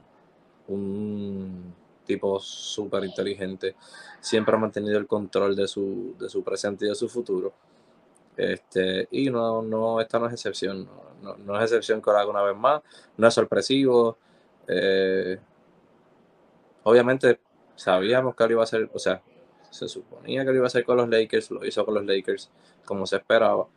[0.68, 1.74] un
[2.06, 3.76] tipo súper inteligente,
[4.22, 7.54] siempre ha mantenido el control de su, de su presente y de su futuro.
[8.38, 10.88] Este, y no, no, esta no es excepción,
[11.22, 12.82] no, es excepción que lo haga una vez más,
[13.18, 14.18] no es sorpresivo.
[14.68, 15.40] Eh,
[16.84, 17.40] obviamente
[17.76, 19.22] sabíamos que lo iba a hacer, o sea,
[19.70, 22.50] se suponía que lo iba a hacer con los Lakers, lo hizo con los Lakers
[22.86, 23.68] como se esperaba.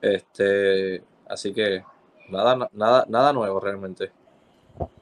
[0.00, 1.82] Este, Así que
[2.28, 4.12] nada, nada, nada nuevo realmente.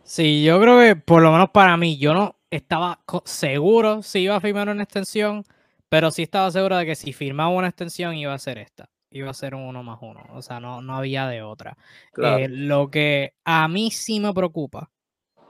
[0.03, 4.37] Sí, yo creo que por lo menos para mí, yo no estaba seguro si iba
[4.37, 5.45] a firmar una extensión,
[5.89, 8.89] pero sí estaba seguro de que si firmaba una extensión iba a ser esta.
[9.11, 10.25] Iba a ser un uno más uno.
[10.33, 11.77] O sea, no, no había de otra.
[12.21, 14.91] Eh, lo que a mí sí me preocupa,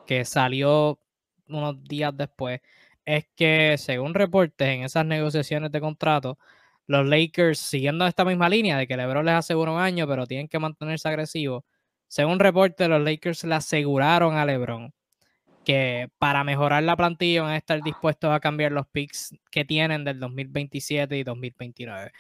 [0.07, 0.99] que salió
[1.49, 2.61] unos días después,
[3.05, 6.39] es que según reportes en esas negociaciones de contrato,
[6.87, 10.49] los Lakers, siguiendo esta misma línea de que LeBron les asegura un año, pero tienen
[10.49, 11.65] que mantenerse agresivos,
[12.09, 14.93] según reporte, los Lakers le aseguraron a LeBron
[15.65, 20.05] que para mejorar la plantilla van a estar dispuestos a cambiar los picks que tienen
[20.05, 22.13] del 2027 y 2029.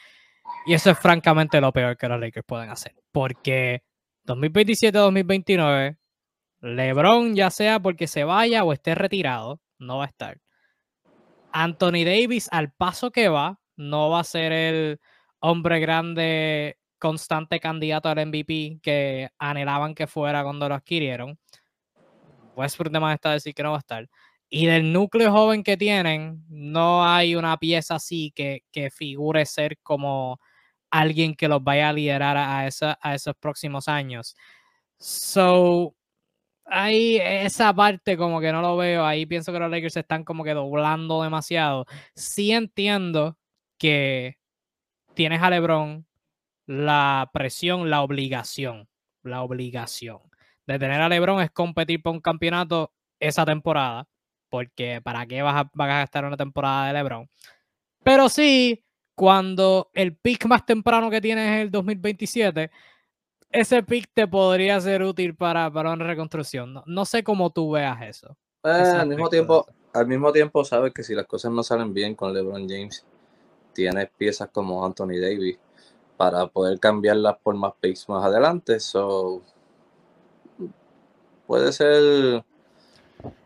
[0.66, 3.84] Y eso es francamente lo peor que los Lakers pueden hacer, porque
[4.26, 5.98] 2027-2029
[6.60, 10.40] LeBron, ya sea porque se vaya o esté retirado, no va a estar.
[11.52, 15.00] Anthony Davis, al paso que va, no va a ser el
[15.40, 21.38] hombre grande, constante candidato al MVP que anhelaban que fuera cuando lo adquirieron.
[22.56, 24.08] Westbrook de más está decir que no va a estar.
[24.48, 29.78] Y del núcleo joven que tienen, no hay una pieza así que, que figure ser
[29.82, 30.40] como
[30.90, 34.36] alguien que los vaya a liderar a, esa, a esos próximos años.
[34.96, 35.94] So,
[36.66, 39.04] ahí esa parte como que no lo veo.
[39.04, 41.86] Ahí pienso que los Lakers están como que doblando demasiado.
[42.14, 43.36] Sí entiendo
[43.78, 44.38] que
[45.14, 46.06] tienes a LeBron
[46.66, 48.88] la presión, la obligación,
[49.22, 50.20] la obligación
[50.66, 54.08] de tener a LeBron es competir por un campeonato esa temporada,
[54.48, 57.28] porque ¿para qué vas a, vas a gastar una temporada de LeBron?
[58.02, 58.84] Pero sí,
[59.14, 62.70] cuando el pick más temprano que tienes es el 2027,
[63.50, 66.82] ese pick te podría ser útil para, para una reconstrucción.
[66.86, 68.36] No, sé cómo tú veas eso.
[68.64, 72.14] Eh, al, mismo tiempo, al mismo tiempo, sabes que si las cosas no salen bien
[72.14, 73.04] con LeBron James,
[73.74, 75.58] tienes piezas como Anthony Davis
[76.16, 78.80] para poder cambiarlas por más picks más adelante.
[78.80, 79.42] So,
[81.46, 82.44] puede ser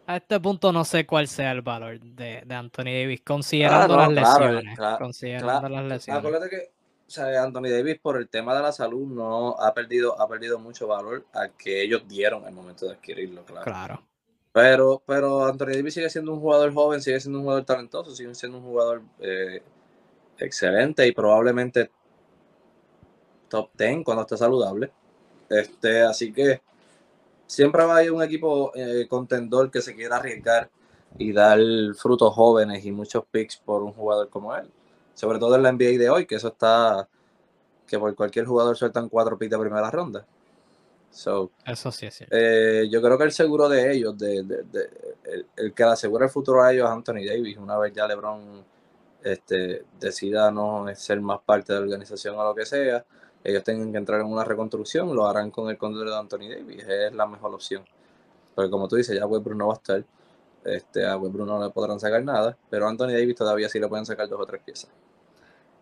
[0.07, 4.79] a este punto no sé cuál sea el valor de, Anthony Davis, considerando las lesiones.
[4.99, 6.25] considerando las lesiones.
[6.25, 10.21] Acuérdate que o sea, Anthony Davis, por el tema de la salud, no ha perdido,
[10.21, 13.65] ha perdido mucho valor al que ellos dieron al momento de adquirirlo, claro.
[13.65, 14.03] Claro.
[14.53, 18.35] Pero, pero Anthony Davis sigue siendo un jugador joven, sigue siendo un jugador talentoso, sigue
[18.35, 19.63] siendo un jugador eh,
[20.39, 21.91] excelente y probablemente
[23.49, 24.91] top 10 cuando esté saludable.
[25.49, 26.61] Este, así que
[27.47, 30.71] siempre va a haber un equipo eh, contendor que se quiera arriesgar
[31.17, 31.59] y dar
[31.97, 34.71] frutos jóvenes y muchos picks por un jugador como él.
[35.15, 37.09] Sobre todo en la NBA de hoy, que eso está,
[37.87, 40.27] que por cualquier jugador sueltan cuatro picks de primera ronda.
[41.11, 44.45] So, eso sí es eh, yo creo que el seguro de ellos, de,
[45.57, 47.57] el, que le asegura el futuro a ellos es Anthony Davis.
[47.57, 48.65] Una vez ya LeBron
[49.23, 53.05] este, decida no ser más parte de la organización o lo que sea,
[53.45, 56.85] ellos tengan que entrar en una reconstrucción, lo harán con el control de Anthony Davis,
[56.87, 57.85] es la mejor opción.
[58.55, 60.05] Porque como tú dices, ya Westbrook no va a estar,
[60.65, 64.07] este, a Westbrook no le podrán sacar nada, pero Anthony Davis todavía sí le pueden
[64.07, 64.91] sacar dos o tres piezas.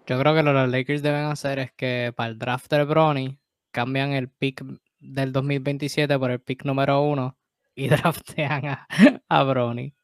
[0.07, 2.85] Yo creo que lo que los Lakers deben hacer es que para el draft de
[2.85, 3.41] Bronny
[3.73, 4.63] cambian el pick
[5.01, 7.37] del 2027 por el pick número uno
[7.75, 8.87] y draftean a,
[9.29, 9.95] a Bronny.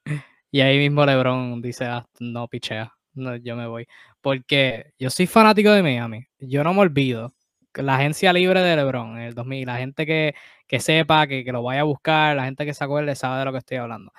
[0.50, 3.86] Y ahí mismo LeBron dice, ah, no pichea, no, yo me voy.
[4.20, 7.32] Porque yo soy fanático de Miami, yo no me olvido
[7.74, 10.34] la agencia libre de LeBron en el 2000, la gente que,
[10.80, 13.58] sepa, que, lo vaya a buscar, la gente que se acuerde sabe de lo que
[13.58, 14.12] estoy hablando.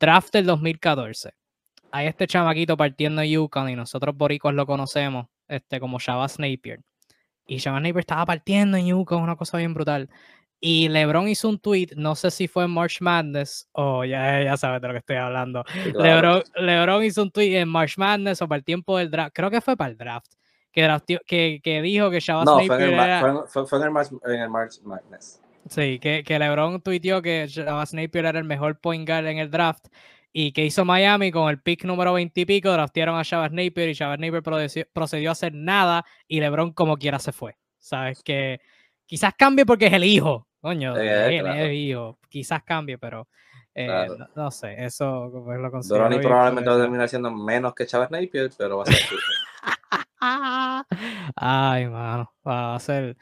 [0.00, 1.32] Draft del 2014.
[1.90, 6.80] Hay este chamaquito partiendo en Yukon y nosotros boricos lo conocemos este, como Shabazz Napier.
[7.46, 10.10] Y Shabazz Napier estaba partiendo en Yukon, una cosa bien brutal.
[10.60, 14.56] Y LeBron hizo un tweet, no sé si fue en March Madness o ya, ya
[14.56, 15.64] sabes de lo que estoy hablando.
[15.94, 19.50] LeBron, LeBron, hizo un tweet en March Madness o para el tiempo del draft, creo
[19.50, 20.32] que fue para el draft,
[20.72, 23.44] que, que, dijo que Shabazz no, Napier era...
[23.46, 25.40] fue, fue, en el March, en el March Madness.
[25.68, 29.50] Sí, que, que LeBron tuiteó que Shabazz Napier era el mejor point guard en el
[29.50, 29.86] draft
[30.32, 33.88] y que hizo Miami con el pick número 20 y pico, draftearon a Shabazz Napier
[33.88, 34.42] y Shabazz Napier
[34.92, 37.56] procedió, a hacer nada y LeBron como quiera se fue.
[37.78, 38.60] Sabes que
[39.06, 43.26] quizás cambie porque es el hijo, coño, es el hijo, quizás cambie, pero
[43.74, 46.04] eh, no, sé, eso pues, lo considero.
[46.04, 48.98] Bronny probablemente va a terminar siendo menos que Shabazz Napier, pero va a ser
[51.36, 53.16] Ay, mano, va a ser,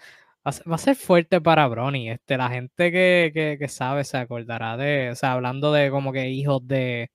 [0.45, 2.11] va a ser fuerte para Bronny.
[2.11, 6.31] Este, la gente que, que, sabe se acordará de, o sea, hablando de como que
[6.31, 7.11] hijos de,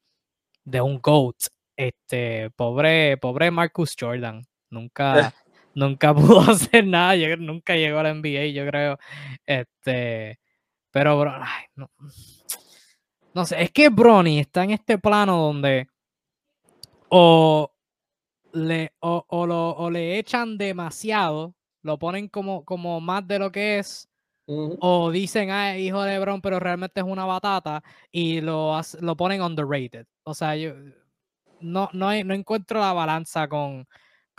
[0.63, 1.35] de un GOAT.
[1.75, 4.43] Este, pobre, pobre Marcus Jordan.
[4.69, 5.33] Nunca,
[5.75, 8.97] nunca pudo hacer nada, nunca llegó a la NBA, yo creo.
[9.45, 10.39] Este,
[10.91, 11.23] pero,
[11.75, 11.89] no,
[13.33, 15.87] no sé, es que Bronny está en este plano donde
[17.09, 17.71] o
[18.53, 23.79] le, o, lo, o le echan demasiado, lo ponen como, como más de lo que
[23.79, 24.09] es,
[24.45, 29.41] o dicen, ah, hijo de Lebron, pero realmente es una batata, y lo, lo ponen
[29.41, 30.05] underrated.
[30.23, 30.73] O sea, yo
[31.61, 33.87] no, no, no encuentro la balanza con,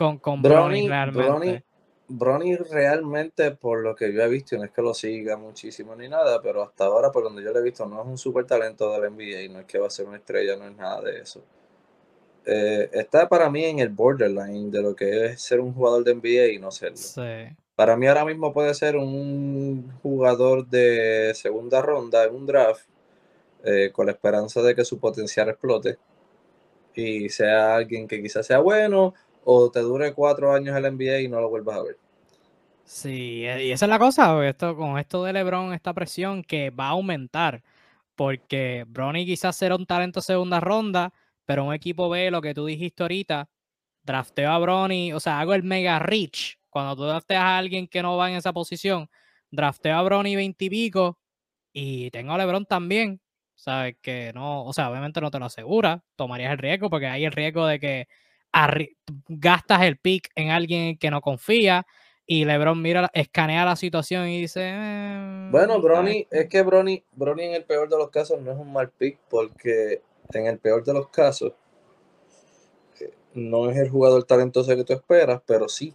[0.02, 1.64] con, con Bronny, realmente.
[2.08, 6.08] Bronny, realmente, por lo que yo he visto, no es que lo siga muchísimo ni
[6.08, 8.92] nada, pero hasta ahora, por donde yo lo he visto, no es un super talento
[8.92, 11.42] del NBA, no es que va a ser una estrella, no es nada de eso.
[12.44, 16.14] Eh, está para mí en el borderline de lo que es ser un jugador de
[16.14, 16.98] NBA y no serlo.
[17.76, 22.86] Para mí ahora mismo puede ser un jugador de segunda ronda en un draft
[23.64, 25.96] eh, con la esperanza de que su potencial explote
[26.94, 31.20] y sea alguien que quizás sea bueno o te dure cuatro años en la NBA
[31.20, 31.96] y no lo vuelvas a ver.
[32.84, 36.86] Sí, y esa es la cosa, esto, con esto de LeBron, esta presión que va
[36.86, 37.62] a aumentar
[38.14, 41.12] porque Bronny quizás será un talento segunda ronda,
[41.44, 43.48] pero un equipo ve lo que tú dijiste ahorita,
[44.02, 46.58] drafteo a Bronny, o sea, hago el mega reach.
[46.70, 49.10] Cuando tú drafteas a alguien que no va en esa posición,
[49.50, 50.90] drafteo a Bronny 20 y
[51.72, 53.20] y tengo a LeBron también.
[53.54, 57.24] Sabes que no, o sea, obviamente no te lo asegura, tomarías el riesgo porque hay
[57.24, 58.08] el riesgo de que
[59.28, 61.86] gastas el pick en alguien que no confía
[62.26, 64.60] y LeBron mira, escanea la situación y dice.
[64.74, 68.58] Eh, bueno, Bronny, es que Bronny, Bronny en el peor de los casos no es
[68.58, 71.52] un mal pick porque en el peor de los casos
[73.00, 75.94] eh, no es el jugador talentoso que tú esperas, pero sí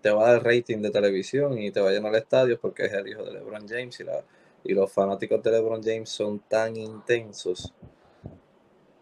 [0.00, 2.84] te va a dar rating de televisión y te va a llenar el estadio porque
[2.84, 4.22] es el hijo de LeBron James y, la,
[4.62, 7.74] y los fanáticos de LeBron James son tan intensos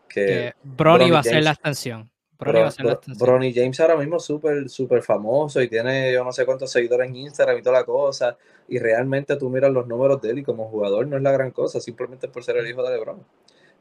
[0.08, 2.10] que, Bronny, va a ser la extensión.
[2.38, 7.08] Bronny, James ahora mismo es súper, súper famoso y tiene yo no sé cuántos seguidores
[7.08, 8.36] en Instagram y toda la cosa.
[8.68, 11.50] Y realmente tú miras los números de él y como jugador no es la gran
[11.50, 13.24] cosa, simplemente por ser el hijo de LeBron.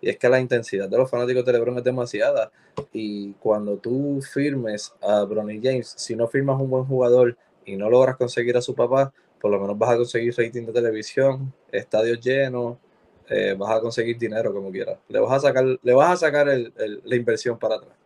[0.01, 2.51] Y es que la intensidad de los fanáticos de LeBron es demasiada.
[2.93, 7.89] Y cuando tú firmes a Bronny James, si no firmas un buen jugador y no
[7.89, 12.19] logras conseguir a su papá, por lo menos vas a conseguir rating de televisión, estadios
[12.19, 12.77] llenos,
[13.29, 14.97] eh, vas a conseguir dinero como quieras.
[15.07, 18.04] Le vas a sacar, le vas a sacar la inversión para atrás.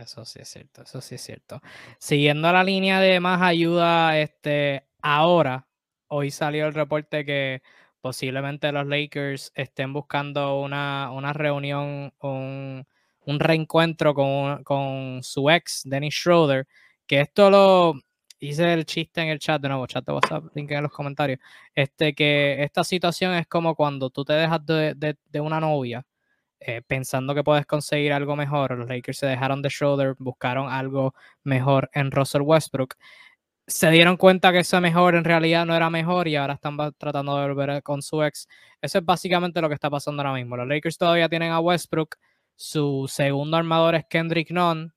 [0.00, 1.60] Eso sí es cierto, eso sí es cierto.
[1.98, 5.66] Siguiendo la línea de más ayuda, este, ahora,
[6.08, 7.62] hoy salió el reporte que
[8.00, 12.86] posiblemente los Lakers estén buscando una, una reunión, un,
[13.26, 16.66] un reencuentro con, con, su ex, Dennis Schroeder,
[17.06, 17.94] que esto lo
[18.38, 21.40] hice el chiste en el chat de nuevo, chat de WhatsApp, link en los comentarios,
[21.74, 26.04] este, que esta situación es como cuando tú te dejas de, de, de una novia
[26.60, 31.14] eh, pensando que puedes conseguir algo mejor, los Lakers se dejaron de Schroeder, buscaron algo
[31.42, 32.96] mejor en Russell Westbrook.
[33.66, 37.38] Se dieron cuenta que ese mejor en realidad no era mejor y ahora están tratando
[37.38, 38.46] de volver con su ex.
[38.82, 40.56] Eso es básicamente lo que está pasando ahora mismo.
[40.56, 42.16] Los Lakers todavía tienen a Westbrook.
[42.56, 44.92] Su segundo armador es Kendrick Nunn,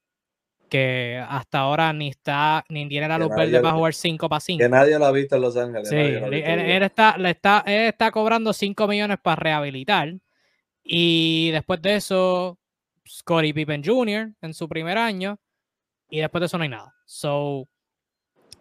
[0.69, 4.61] que hasta ahora ni está ni tiene la luz verde para jugar 5 para 5.
[4.61, 5.87] Que nadie lo ha visto en Los Ángeles.
[5.87, 10.15] Sí, él, está, le está, él está cobrando 5 millones para rehabilitar
[10.83, 12.59] y después de eso,
[13.07, 14.33] Scottie Pippen Jr.
[14.41, 15.39] en su primer año.
[16.09, 16.93] Y después de eso no hay nada.
[17.05, 17.67] So,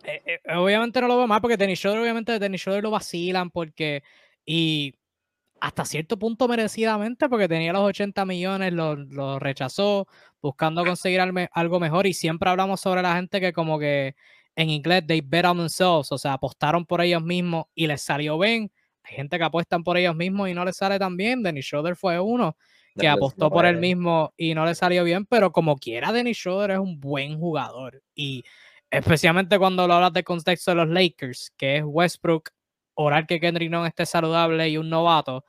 [0.05, 3.51] eh, eh, obviamente no lo veo mal porque Dennis Schroeder, obviamente Dennis Schroeder lo vacilan
[3.51, 4.03] porque.
[4.47, 4.95] Y
[5.61, 10.09] hasta cierto punto merecidamente porque tenía los 80 millones, lo, rechazó
[10.41, 12.07] buscando conseguir algo mejor.
[12.07, 14.17] Y siempre hablamos sobre la gente que, como que
[14.57, 18.39] en inglés, they bet on themselves, o sea, apostaron por ellos mismos y les salió
[18.39, 18.71] bien
[19.03, 21.43] hay gente que apuestan por ellos mismos y no les sale tan bien.
[21.43, 22.57] Dennis Schroeder fue uno
[22.97, 26.73] que apostó por él mismo y no le salió bien, pero como quiera, Dennis Schroeder
[26.73, 28.03] es un buen jugador.
[28.15, 28.45] Y
[28.91, 32.51] especialmente cuando lo hablas de contexto de los Lakers, que es Westbrook,
[32.95, 35.45] orar que Kendrick no esté saludable y un novato,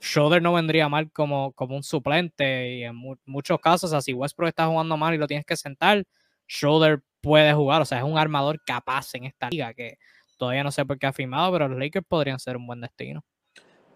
[0.00, 2.76] Schroeder no vendría mal como, como un suplente.
[2.76, 6.04] Y en muchos casos, así Westbrook está jugando mal y lo tienes que sentar,
[6.46, 7.80] Schroeder puede jugar.
[7.80, 9.96] O sea, es un armador capaz en esta liga que
[10.36, 13.24] Todavía no sé por qué ha firmado, pero los Lakers podrían ser un buen destino.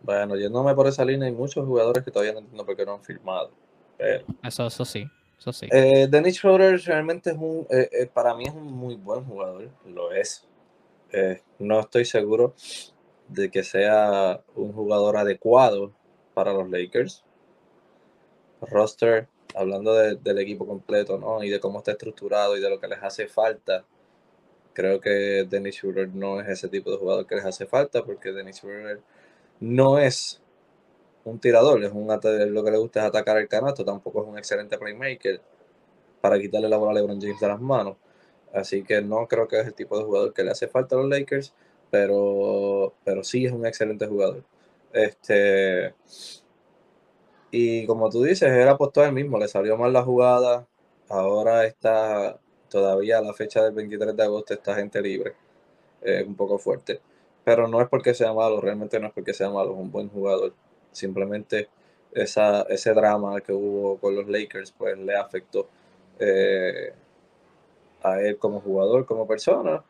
[0.01, 2.95] Bueno, yéndome por esa línea, hay muchos jugadores que todavía no entiendo por qué no
[2.95, 3.51] han firmado.
[4.43, 5.05] Eso, eso sí,
[5.39, 5.67] eso sí.
[5.73, 9.69] Eh, Dennis Schroeder realmente es un, eh, eh, para mí es un muy buen jugador,
[9.87, 10.47] lo es.
[11.59, 12.55] no estoy seguro
[13.29, 15.93] de que sea un jugador adecuado
[16.35, 17.25] para los Lakers.
[18.61, 21.43] Roster, hablando del equipo completo, ¿no?
[21.43, 23.85] Y de cómo está estructurado y de lo que les hace falta
[24.79, 28.31] creo que Dennis Schroeder no es ese tipo de jugador que les hace falta porque
[28.31, 29.01] Dennis Schroeder
[29.59, 30.41] no es
[31.25, 34.39] un tirador, es un lo que le gusta es atacar el canasto, tampoco es un
[34.39, 35.41] excelente playmaker
[36.21, 37.97] para quitarle la bola a LeBron James de las manos.
[38.53, 41.01] Así que no creo que es el tipo de jugador que le hace falta a
[41.01, 41.53] los Lakers,
[41.91, 44.45] pero, pero sí es un excelente jugador.
[44.93, 45.93] Este,
[47.51, 50.69] y como tú dices, él apostó él mismo, le salió mal la jugada,
[51.09, 52.39] ahora está
[52.69, 55.35] todavía a la fecha del 23 de agosto esta gente libre.
[56.01, 57.01] Es un poco fuerte.
[57.45, 60.09] Pero no es porque sea malo, realmente no es porque sea malo, es un buen
[60.09, 60.53] jugador.
[60.93, 61.69] Simplemente
[62.13, 65.69] esa, ese drama que hubo con los Lakers pues le afectó
[66.19, 66.93] eh,
[68.03, 69.83] a él como jugador, como persona.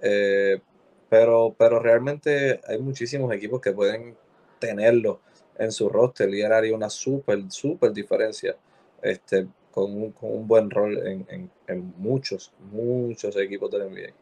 [0.00, 0.60] Eh,
[1.08, 4.16] pero, pero realmente hay muchísimos equipos que pueden
[4.58, 5.20] tenerlo
[5.58, 8.56] en su roster y él haría una súper, súper diferencia.
[9.02, 14.12] Este, con un, con un buen rol en, en, muchos, muchos equipos del NBA.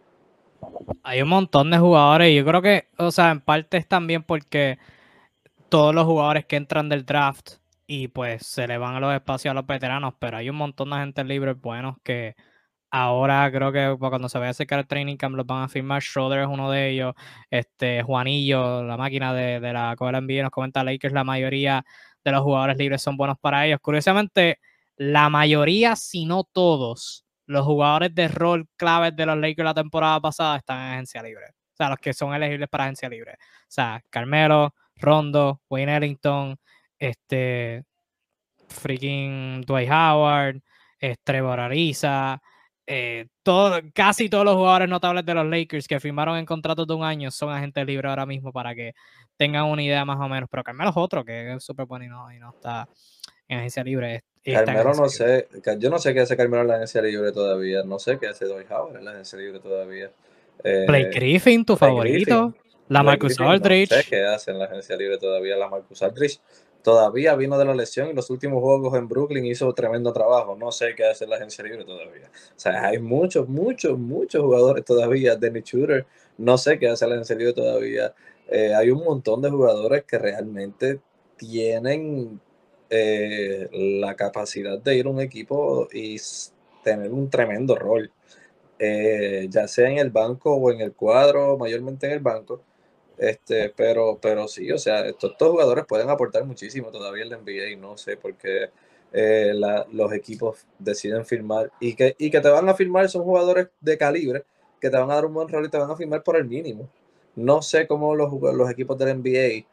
[1.02, 4.22] Hay un montón de jugadores y yo creo que, o sea, en parte es también
[4.22, 4.78] porque
[5.68, 7.54] todos los jugadores que entran del draft
[7.86, 10.90] y pues se le van a los espacios a los veteranos, pero hay un montón
[10.90, 12.34] de gente libre buenos que
[12.90, 16.00] Ahora creo que cuando se vaya a acercar el training camp los van a firmar.
[16.00, 17.14] Schroeder es uno de ellos.
[17.50, 21.84] Este, Juanillo, la máquina de, de la Copa NBA, nos comenta Lakers, la mayoría
[22.24, 23.78] de los jugadores libres son buenos para ellos.
[23.82, 24.58] Curiosamente,
[24.98, 30.20] la mayoría, si no todos, los jugadores de rol claves de los Lakers la temporada
[30.20, 31.46] pasada están en agencia libre.
[31.50, 33.32] O sea, los que son elegibles para agencia libre.
[33.32, 36.56] O sea, Carmelo, Rondo, Wayne Ellington,
[36.98, 37.84] este,
[38.68, 40.60] freaking Dwight Howard,
[41.00, 42.42] eh, Trevor Ariza,
[42.86, 46.94] eh, todo, casi todos los jugadores notables de los Lakers que firmaron en contratos de
[46.94, 48.94] un año son agentes libres ahora mismo para que
[49.36, 50.48] tengan una idea más o menos.
[50.50, 52.88] Pero Carmelo es otro que es súper bueno y no, y no está
[53.46, 54.24] en agencia libre.
[54.52, 57.98] Carmelo no sé, yo no sé qué hace Carmelo en la agencia libre todavía, no
[57.98, 60.10] sé qué hace Dwight Howard en la agencia libre todavía.
[60.64, 62.54] Eh, Blake Griffin, tu favorito.
[62.88, 63.90] La Marcus Aldridge.
[63.90, 66.40] No sé qué hace en la agencia libre todavía la Marcus Aldridge.
[66.82, 70.56] Todavía vino de la lesión y los últimos juegos en Brooklyn hizo tremendo trabajo.
[70.56, 72.28] No sé qué hace en la agencia libre todavía.
[72.28, 75.36] O sea, hay muchos, muchos, muchos jugadores todavía.
[75.36, 76.06] Denny Shooter,
[76.38, 78.14] no sé qué hace en la agencia libre todavía.
[78.48, 81.00] Eh, hay un montón de jugadores que realmente
[81.36, 82.40] tienen
[82.90, 86.16] eh, la capacidad de ir a un equipo y
[86.82, 88.10] tener un tremendo rol,
[88.78, 92.62] eh, ya sea en el banco o en el cuadro, mayormente en el banco.
[93.18, 97.70] Este, pero, pero sí, o sea, estos, jugadores pueden aportar muchísimo todavía en la NBA
[97.72, 98.70] y no sé por qué
[99.12, 99.52] eh,
[99.92, 103.98] los equipos deciden firmar y que, y que te van a firmar son jugadores de
[103.98, 104.44] calibre
[104.80, 106.44] que te van a dar un buen rol y te van a firmar por el
[106.44, 106.88] mínimo.
[107.36, 109.66] No sé cómo los, los equipos del NBA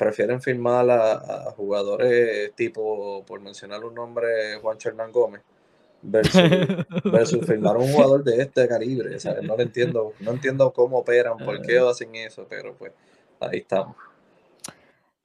[0.00, 5.42] prefieren firmar a, jugadores tipo, por mencionar un nombre, Juan Hernán Gómez,
[6.00, 6.32] versus,
[7.46, 9.18] firmar a un jugador de este calibre.
[9.42, 11.90] No lo entiendo, no entiendo cómo operan, por qué ah.
[11.90, 12.92] hacen eso, pero pues
[13.40, 13.94] ahí estamos.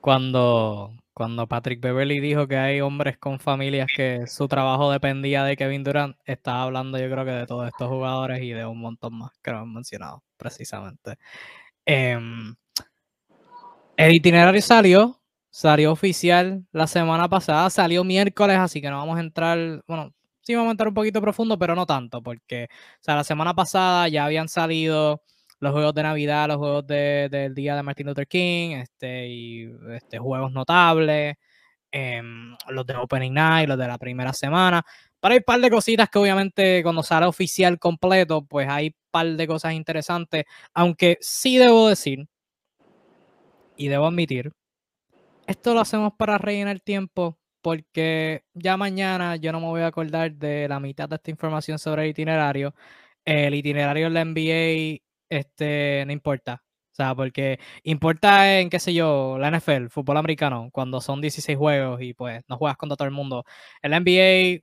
[0.01, 5.55] Cuando, cuando Patrick Beverly dijo que hay hombres con familias que su trabajo dependía de
[5.55, 9.19] Kevin Durant, estaba hablando yo creo que de todos estos jugadores y de un montón
[9.19, 11.15] más que no han mencionado precisamente.
[11.85, 12.55] Em,
[13.97, 19.21] el itinerario salió, salió oficial la semana pasada, salió miércoles, así que no vamos a
[19.21, 23.15] entrar, bueno, sí vamos a entrar un poquito profundo, pero no tanto, porque, o sea,
[23.15, 25.21] la semana pasada ya habían salido
[25.59, 30.19] los juegos de Navidad, los juegos del día de Martin Luther King, este, y este,
[30.19, 31.35] juegos notables,
[31.91, 34.83] em, los de Opening Night, los de la primera semana.
[35.19, 38.93] Para hay un par de cositas que obviamente cuando sale oficial completo, pues hay un
[39.11, 42.27] par de cosas interesantes, aunque sí debo decir
[43.77, 44.51] y debo admitir,
[45.47, 50.33] esto lo hacemos para rellenar tiempo porque ya mañana yo no me voy a acordar
[50.33, 52.75] de la mitad de esta información sobre el itinerario.
[53.25, 54.99] El itinerario de la NBA
[55.29, 56.63] este, no importa.
[56.91, 61.57] O sea, porque importa en, qué sé yo, la NFL, fútbol americano, cuando son 16
[61.57, 63.43] juegos y pues no juegas contra todo el mundo.
[63.81, 64.61] En la NBA,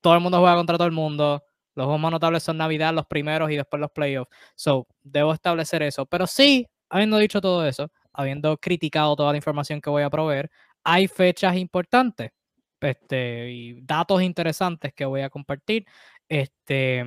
[0.00, 1.42] todo el mundo juega contra todo el mundo.
[1.74, 4.30] Los juegos más notables son Navidad, los primeros y después los playoffs.
[4.54, 6.06] So, debo establecer eso.
[6.06, 10.50] Pero sí, habiendo dicho todo eso, habiendo criticado toda la información que voy a proveer,
[10.82, 12.32] hay fechas importantes
[12.80, 15.86] este, y datos interesantes que voy a compartir.
[16.28, 17.04] Este,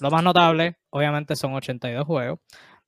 [0.00, 2.38] lo más notable, obviamente, son 82 juegos.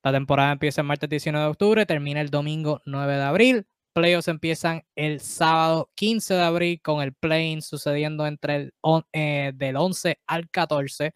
[0.03, 3.67] La temporada empieza el martes 19 de octubre, termina el domingo 9 de abril.
[3.93, 8.75] Playoffs empiezan el sábado 15 de abril con el play sucediendo entre el
[9.13, 11.13] eh, del 11 al 14.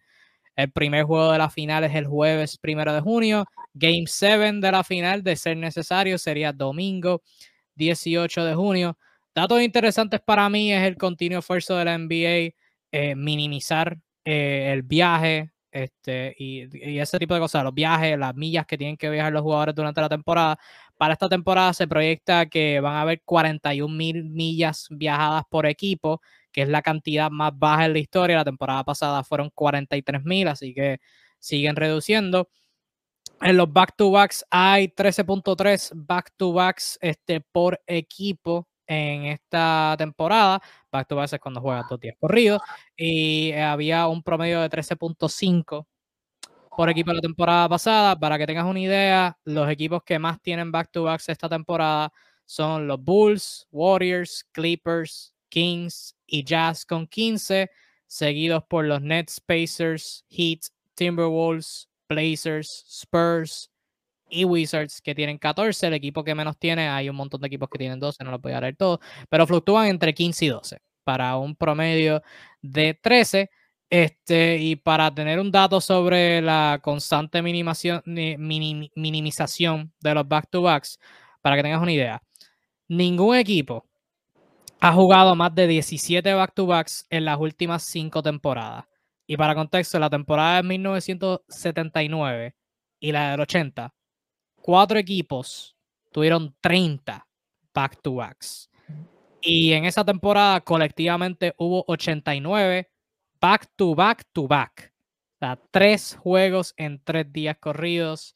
[0.55, 3.45] El primer juego de la final es el jueves 1 de junio.
[3.79, 7.23] Game 7 de la final, de ser necesario, sería domingo
[7.75, 8.97] 18 de junio.
[9.33, 12.53] Datos interesantes para mí es el continuo esfuerzo de la NBA,
[12.91, 18.65] eh, minimizar eh, el viaje este, y, ese tipo de cosas, los viajes, las millas
[18.65, 20.57] que tienen que viajar los jugadores durante la temporada.
[20.97, 26.21] Para esta temporada se proyecta que van a haber 41 mil millas viajadas por equipo,
[26.51, 28.37] que es la cantidad más baja en la historia.
[28.37, 30.99] La temporada pasada fueron 43 mil, así que
[31.39, 32.49] siguen reduciendo.
[33.41, 40.61] En los back-to-backs hay 13.3 back-to-backs este, por equipo en esta temporada.
[40.91, 42.61] Back-to-backs es cuando juegas dos días corridos.
[42.97, 45.85] Y había un promedio de 13.5
[46.75, 48.19] por equipo la temporada pasada.
[48.19, 52.11] Para que tengas una idea, los equipos que más tienen back-to-backs esta temporada
[52.45, 57.69] son los Bulls, Warriors, Clippers, Kings y Jazz con 15,
[58.07, 60.61] seguidos por los Nets, Pacers, Heat,
[60.95, 63.71] Timberwolves, Blazers, Spurs
[64.29, 65.87] y Wizards que tienen 14.
[65.87, 68.39] El equipo que menos tiene, hay un montón de equipos que tienen 12, no lo
[68.39, 68.99] voy a dar todo,
[69.29, 72.21] pero fluctúan entre 15 y 12 para un promedio
[72.61, 73.49] de 13.
[73.91, 80.99] Este, y para tener un dato sobre la constante minimización de los back-to-backs,
[81.41, 82.21] para que tengas una idea,
[82.87, 83.85] ningún equipo
[84.79, 88.85] ha jugado más de 17 back-to-backs en las últimas 5 temporadas.
[89.29, 92.55] Y para contexto, la temporada de 1979
[92.99, 93.93] y la del 80,
[94.55, 95.77] cuatro equipos
[96.11, 97.27] tuvieron 30
[97.71, 98.71] back-to-backs.
[99.39, 102.89] Y en esa temporada colectivamente hubo 89
[103.39, 104.93] back-to-back-to-back.
[105.35, 108.35] O sea, tres juegos en tres días corridos.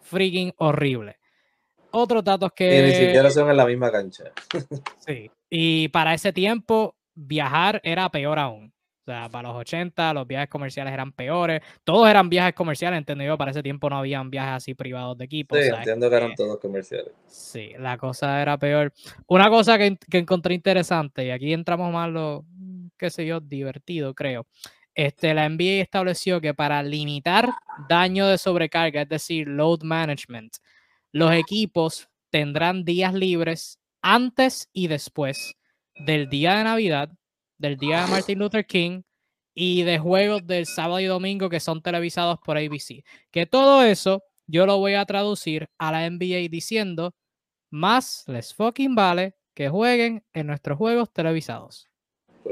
[0.00, 1.18] Freaking horrible.
[1.90, 2.78] Otros datos que...
[2.78, 4.30] Y ni siquiera son en la misma cancha.
[5.04, 5.28] sí.
[5.50, 8.72] Y para ese tiempo, viajar era peor aún.
[9.10, 11.62] O sea, para los 80 los viajes comerciales eran peores.
[11.82, 13.36] Todos eran viajes comerciales, entendido.
[13.36, 15.56] Para ese tiempo no habían viajes así privados de equipo.
[15.56, 17.10] Sí, entiendo que eran todos comerciales.
[17.26, 18.92] Sí, la cosa era peor.
[19.26, 22.44] Una cosa que, que encontré interesante, y aquí entramos más lo,
[22.96, 24.46] qué sé yo, divertido, creo.
[24.94, 27.48] Este, la NBA estableció que para limitar
[27.88, 30.58] daño de sobrecarga, es decir, load management,
[31.10, 35.56] los equipos tendrán días libres antes y después
[36.06, 37.10] del día de Navidad,
[37.60, 39.02] del día de Martin Luther King
[39.54, 43.04] y de juegos del sábado y domingo que son televisados por ABC.
[43.30, 47.14] Que todo eso yo lo voy a traducir a la NBA diciendo,
[47.70, 51.86] más les fucking vale que jueguen en nuestros juegos televisados.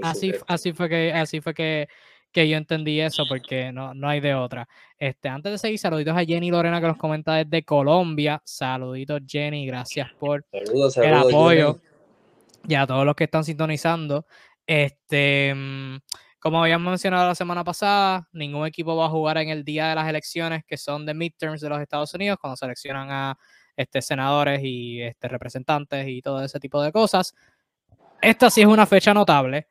[0.02, 1.88] Así, así fue que, así fue que,
[2.30, 4.68] que yo entendí eso, porque no, no hay de otra.
[4.98, 8.42] Este, antes de seguir, saluditos a Jenny Lorena que nos comenta desde Colombia.
[8.44, 11.80] Saluditos, Jenny, gracias por el apoyo.
[12.68, 14.26] Y a todos los que están sintonizando.
[14.68, 15.96] Este, mm,
[16.38, 19.94] como habíamos mencionado la semana pasada, ningún equipo va a jugar en el día de
[19.94, 23.38] las elecciones que son de midterms de los Estados Unidos, cuando seleccionan a
[23.76, 27.34] este, senadores y este, representantes y todo ese tipo de cosas.
[28.22, 29.68] Esta sí es una fecha notable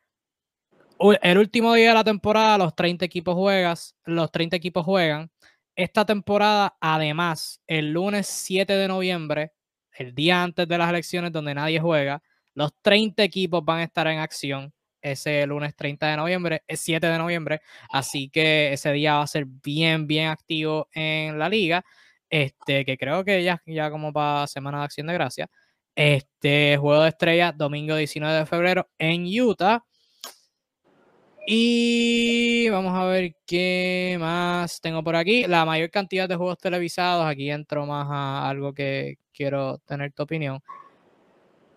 [1.22, 5.30] el último día de la temporada, los 30 equipos juegas, los 30 equipos juegan.
[5.76, 9.52] Esta temporada, además, el lunes 7 de noviembre,
[9.92, 12.22] el día antes de las elecciones donde nadie juega,
[12.54, 14.72] los 30 equipos van a estar en acción
[15.12, 19.26] ese lunes 30 de noviembre, es 7 de noviembre, así que ese día va a
[19.26, 21.84] ser bien, bien activo en la liga,
[22.30, 25.48] este, que creo que ya, ya como para Semana de Acción de Gracia.
[25.94, 29.82] Este juego de estrella, domingo 19 de febrero en Utah.
[31.50, 35.46] Y vamos a ver qué más tengo por aquí.
[35.46, 37.24] La mayor cantidad de juegos televisados.
[37.26, 40.60] Aquí entro más a algo que quiero tener tu opinión.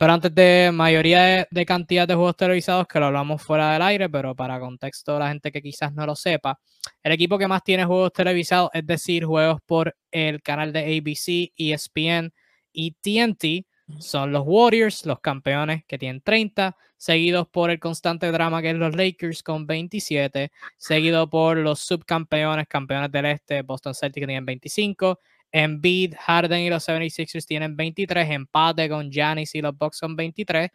[0.01, 4.09] Pero antes de mayoría de, cantidad de juegos televisados, que lo hablamos fuera del aire,
[4.09, 6.59] pero para contexto, la gente que quizás no lo sepa,
[7.03, 11.53] el equipo que más tiene juegos televisados, es decir, juegos por el canal de ABC,
[11.55, 12.33] ESPN
[12.73, 13.67] y TNT,
[13.99, 18.77] son los Warriors, los campeones que tienen 30, seguidos por el constante drama que es
[18.77, 24.45] los Lakers con 27, seguido por los subcampeones, campeones del este, Boston Celtics que tienen
[24.47, 25.19] 25,
[25.51, 30.69] Embiid, Harden y los 76ers tienen 23, empate con Giannis y los Bucks con 23,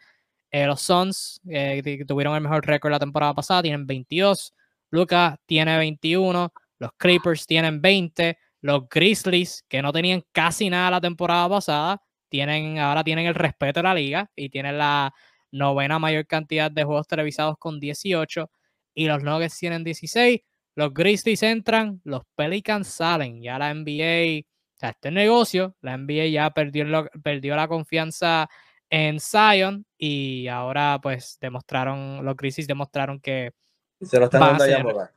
[0.51, 4.53] eh, los Suns, eh, tuvieron el mejor récord la temporada pasada, tienen 22,
[4.91, 11.01] Luca tiene 21, los Clippers tienen 20, los Grizzlies, que no tenían casi nada la
[11.01, 15.13] temporada pasada, tienen, ahora tienen el respeto de la liga y tienen la
[15.51, 18.49] novena mayor cantidad de juegos televisados con 18
[18.93, 20.41] y los Nuggets tienen 16.
[20.75, 23.41] Los Grizzlies entran, los Pelicans salen.
[23.41, 24.43] Ya la NBA,
[24.77, 28.47] o sea, este negocio, la NBA ya perdió, perdió la confianza
[28.91, 33.53] en Zion y ahora pues demostraron, los Grizzlies demostraron que
[33.99, 35.11] se lo están dando a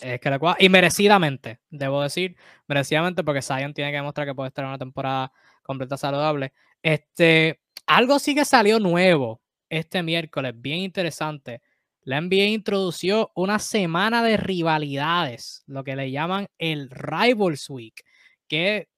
[0.00, 4.64] es que y merecidamente, debo decir, merecidamente porque Zion tiene que demostrar que puede estar
[4.64, 6.52] en una temporada completa saludable.
[6.82, 11.62] Este, algo sí que salió nuevo este miércoles, bien interesante.
[12.02, 18.04] La NBA introdució una semana de rivalidades, lo que le llaman el Rivals Week,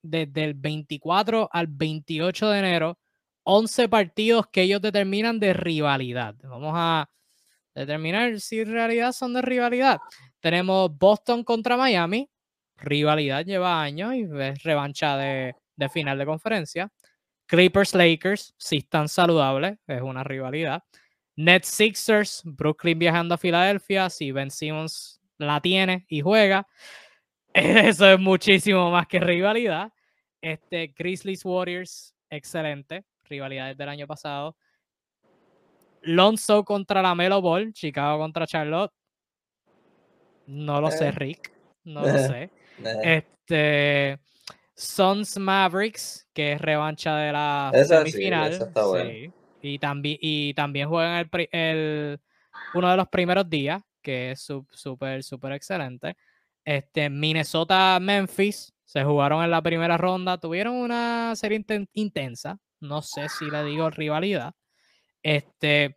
[0.02, 2.98] desde el 24 al 28 de enero,
[3.44, 6.34] 11 partidos que ellos determinan de rivalidad.
[6.42, 7.08] Vamos a
[7.74, 9.98] determinar si en realidad son de rivalidad.
[10.40, 12.28] Tenemos Boston contra Miami,
[12.76, 16.90] rivalidad lleva años y es revancha de, de final de conferencia.
[17.46, 20.82] Clippers Lakers, si están saludables, es una rivalidad.
[21.36, 26.66] Nets Sixers, Brooklyn viajando a Filadelfia, si Ben Simmons la tiene y juega.
[27.90, 29.90] Eso es muchísimo más que rivalidad.
[30.42, 33.04] Este, Grizzlies Warriors, excelente.
[33.24, 34.56] Rivalidades del año pasado.
[36.02, 38.92] Lonzo contra la Melo Ball, Chicago contra Charlotte.
[40.46, 41.12] No lo sé, eh.
[41.12, 41.52] Rick.
[41.84, 42.50] No lo sé.
[43.02, 44.18] Este.
[44.74, 48.52] Suns Mavericks, que es revancha de la semifinal.
[48.52, 49.32] Sí,
[49.62, 52.20] Y, también, y también juegan el,
[52.74, 56.16] uno de los primeros días, que es súper, súper excelente.
[56.66, 63.28] Este, Minnesota Memphis se jugaron en la primera ronda, tuvieron una serie intensa, no sé
[63.28, 64.52] si le digo rivalidad.
[65.22, 65.96] Este,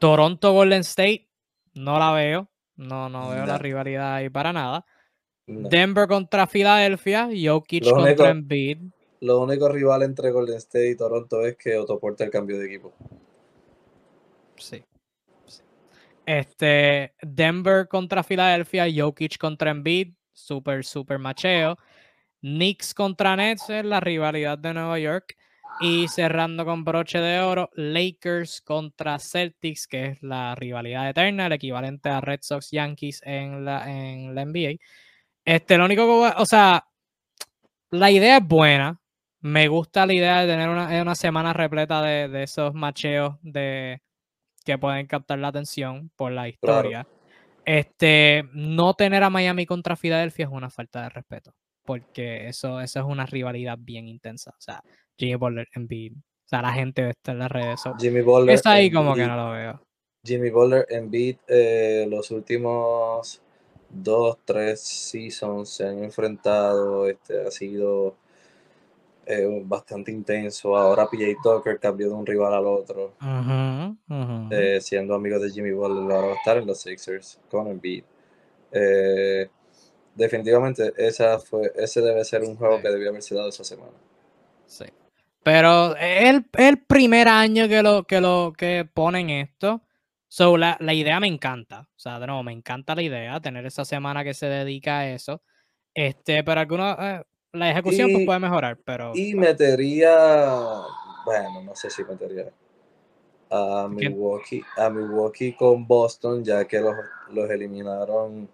[0.00, 1.30] Toronto Golden State,
[1.74, 2.50] no la veo.
[2.76, 4.84] No, no veo la rivalidad ahí para nada.
[5.46, 5.68] No.
[5.68, 8.78] Denver contra Filadelfia, Jokic contra Embiid.
[9.20, 12.92] Lo único rival entre Golden State y Toronto es que Otto Porter cambió de equipo.
[14.56, 14.84] Sí.
[16.26, 21.76] Este, Denver contra Filadelfia, Jokic contra Embiid, super, super macheo.
[22.40, 25.36] Knicks contra Nets la rivalidad de Nueva York.
[25.80, 31.52] Y cerrando con broche de oro, Lakers contra Celtics, que es la rivalidad eterna, el
[31.52, 34.76] equivalente a Red Sox Yankees en la, en la NBA.
[35.44, 36.86] Este, lo único que, o sea,
[37.90, 39.00] la idea es buena.
[39.40, 44.00] Me gusta la idea de tener una, una semana repleta de, de esos macheos de,
[44.64, 47.06] que pueden captar la atención por la historia.
[47.64, 51.54] Este, no tener a Miami contra Filadelfia es una falta de respeto,
[51.84, 54.50] porque eso, eso es una rivalidad bien intensa.
[54.50, 54.82] O sea,
[55.16, 57.80] Jimmy Butler, Embiid, o sea, la gente está en las redes.
[57.80, 58.54] so, Jimmy Butler.
[58.54, 59.80] está ahí como que no lo veo.
[60.24, 63.42] Jimmy Butler, Embiid, eh, los últimos
[63.90, 68.16] dos, tres seasons se han enfrentado, este, ha sido
[69.26, 70.76] eh, bastante intenso.
[70.76, 74.48] Ahora PJ Tucker cambió de un rival al otro, Ujú, ujú.
[74.54, 78.04] eh, siendo amigo de Jimmy Butler, ahora va a estar en los Sixers con Embiid.
[78.72, 79.48] Eh,
[80.14, 82.82] definitivamente esa fue, ese debe ser un juego Sí.
[82.82, 83.92] que debió haberse dado esa semana.
[84.66, 84.84] Sí.
[85.42, 89.82] Pero es el, el primer año que lo que lo que ponen esto.
[90.28, 91.82] So, la, la idea me encanta.
[91.82, 95.10] O sea, de nuevo, me encanta la idea, tener esa semana que se dedica a
[95.10, 95.42] eso.
[95.94, 97.24] Este, pero alguna, eh,
[97.54, 100.14] la ejecución pues, Y- puede mejorar, pero Y metería,
[101.24, 102.52] bueno, no sé si metería
[103.50, 103.88] a.
[103.90, 106.96] Milwaukee, a Milwaukee con Boston, ya que los,
[107.32, 108.48] los eliminaron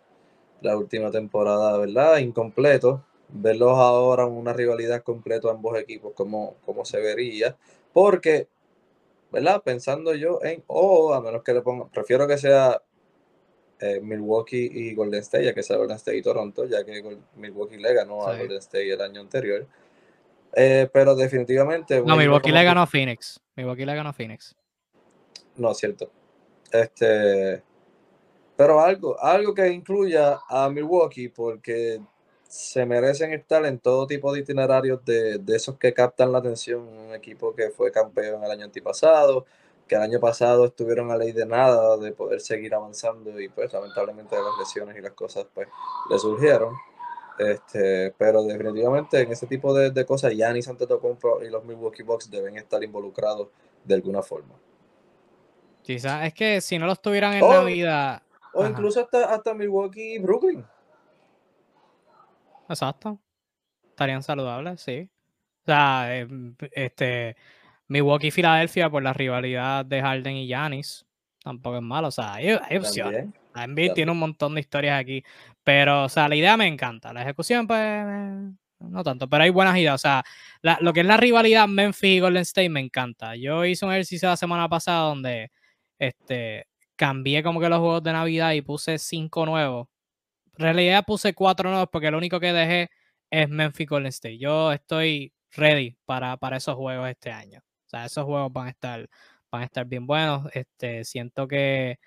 [0.63, 2.19] la última temporada, ¿verdad?
[2.19, 3.05] Incompleto.
[3.29, 7.57] Verlos ahora en una rivalidad completa ambos equipos, como, como se vería.
[7.93, 8.49] Porque,
[9.33, 9.63] ¿verdad?
[9.65, 12.83] Pensando yo en, o a menos que le ponga, prefiero que sea
[13.81, 17.03] eh, Milwaukee y Golden State, ya que sea Golden State y Toronto, ya que
[17.37, 18.37] Milwaukee le ganó a.
[18.37, 19.67] Golden State el año anterior.
[20.55, 22.03] Eh, pero definitivamente.
[22.03, 23.41] no, Milwaukee le ganó a Phoenix.
[23.57, 24.55] Milwaukee le ganó a Phoenix.
[25.57, 26.11] No, cierto.
[26.71, 27.63] Este.
[28.57, 32.01] Pero algo, algo que incluya a Milwaukee, porque
[32.47, 36.87] se merecen estar en todo tipo de itinerarios de, de esos que captan la atención.
[36.87, 39.47] Un equipo que fue campeón el año antipasado,
[39.91, 43.73] que el año pasado estuvieron a ley de nada de poder seguir avanzando y pues
[43.73, 45.67] lamentablemente las lesiones y las cosas pues
[46.09, 46.77] le surgieron.
[47.37, 52.31] Este, pero definitivamente en ese tipo de, de cosas, Giannis Antetokounmpo y los Milwaukee Bucks
[52.31, 53.49] deben estar involucrados
[53.83, 54.55] de alguna forma.
[55.83, 57.53] Quizás es que si no los tuvieran en Oh.
[57.53, 58.23] Navidad.
[58.55, 58.71] O Ajá.
[58.71, 60.65] incluso hasta, hasta Milwaukee y Brooklyn.
[62.69, 63.19] Exacto.
[63.89, 65.11] Estarían saludables, sí.
[65.63, 66.29] O sea, eh,
[66.71, 67.37] este
[67.91, 71.07] Milwaukee y Filadelfia por la rivalidad de Harden y Giannis.
[71.43, 72.09] Tampoco es malo.
[72.09, 73.27] O sea, hay, hay opciones.
[73.55, 75.23] La NBA tiene un montón de historias aquí.
[75.65, 77.13] Pero, o sea, la idea me encanta.
[77.13, 79.29] La ejecución, pues, eh, no tanto.
[79.29, 79.95] Pero hay buenas ideas.
[79.97, 80.23] O sea,
[80.63, 83.35] la- lo que es la rivalidad Memphis y Golden State me encanta.
[83.37, 85.51] Yo hice un ejercicio la semana pasada donde
[85.99, 86.67] este,
[86.97, 89.89] cambié como que los juegos de Navidad y puse cinco nuevos.
[90.59, 92.89] En realidad puse cuatro nuevos porque lo único que dejé
[93.31, 94.39] es Memphis Golden State.
[94.39, 97.61] Yo estoy ready para, para esos juegos este año.
[97.91, 99.09] O sea, esos juegos van a estar,
[99.51, 100.49] van a estar bien buenos.
[100.55, 101.99] Este, siento que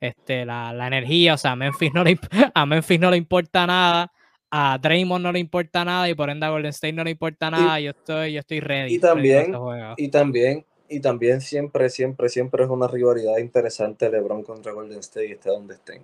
[0.00, 2.18] este, la, la energía, o sea, a Memphis, no le,
[2.54, 4.10] a Memphis no le importa nada,
[4.50, 7.50] a Draymond no le importa nada y por ende a Golden State no le importa
[7.50, 7.78] nada.
[7.80, 8.94] yo estoy, yo estoy ready.
[8.94, 9.54] y también-.
[9.98, 15.32] Y también, y también siempre, siempre, siempre es una rivalidad interesante LeBron contra Golden State,
[15.32, 16.02] esté donde estén.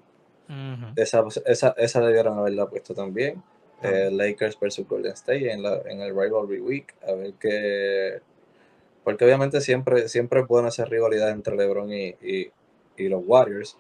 [0.96, 3.42] Esa, esa, esa debieron haberla puesto también.
[3.82, 6.94] Eh, Lakers versus Golden State en, la, en el Rivalry Week.
[7.08, 8.20] A ver qué.
[9.04, 12.50] Porque obviamente siempre, siempre es buena esa rivalidad entre LeBron y, y,
[12.96, 13.76] y los Warriors.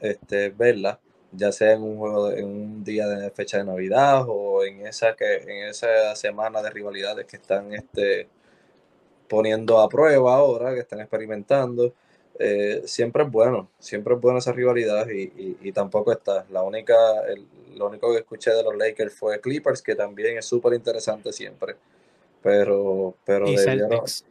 [0.00, 0.98] Este, verla,
[1.32, 4.86] ya sea en un juego, de- en un día de fecha de Navidad o en
[4.86, 8.28] esa que en esa semana de rivalidades que están este,
[9.28, 11.92] poniendo a prueba ahora, que están experimentando.
[12.38, 16.46] Eh, siempre es bueno, siempre es buena esa rivalidad y, y- y tampoco está.
[16.50, 16.94] La única,
[17.28, 17.46] el-
[17.76, 21.76] lo único que escuché de los Lakers fue Clippers, que también es súper interesante siempre.
[22.42, 24.24] Pero, pero Y debieron- Celtics.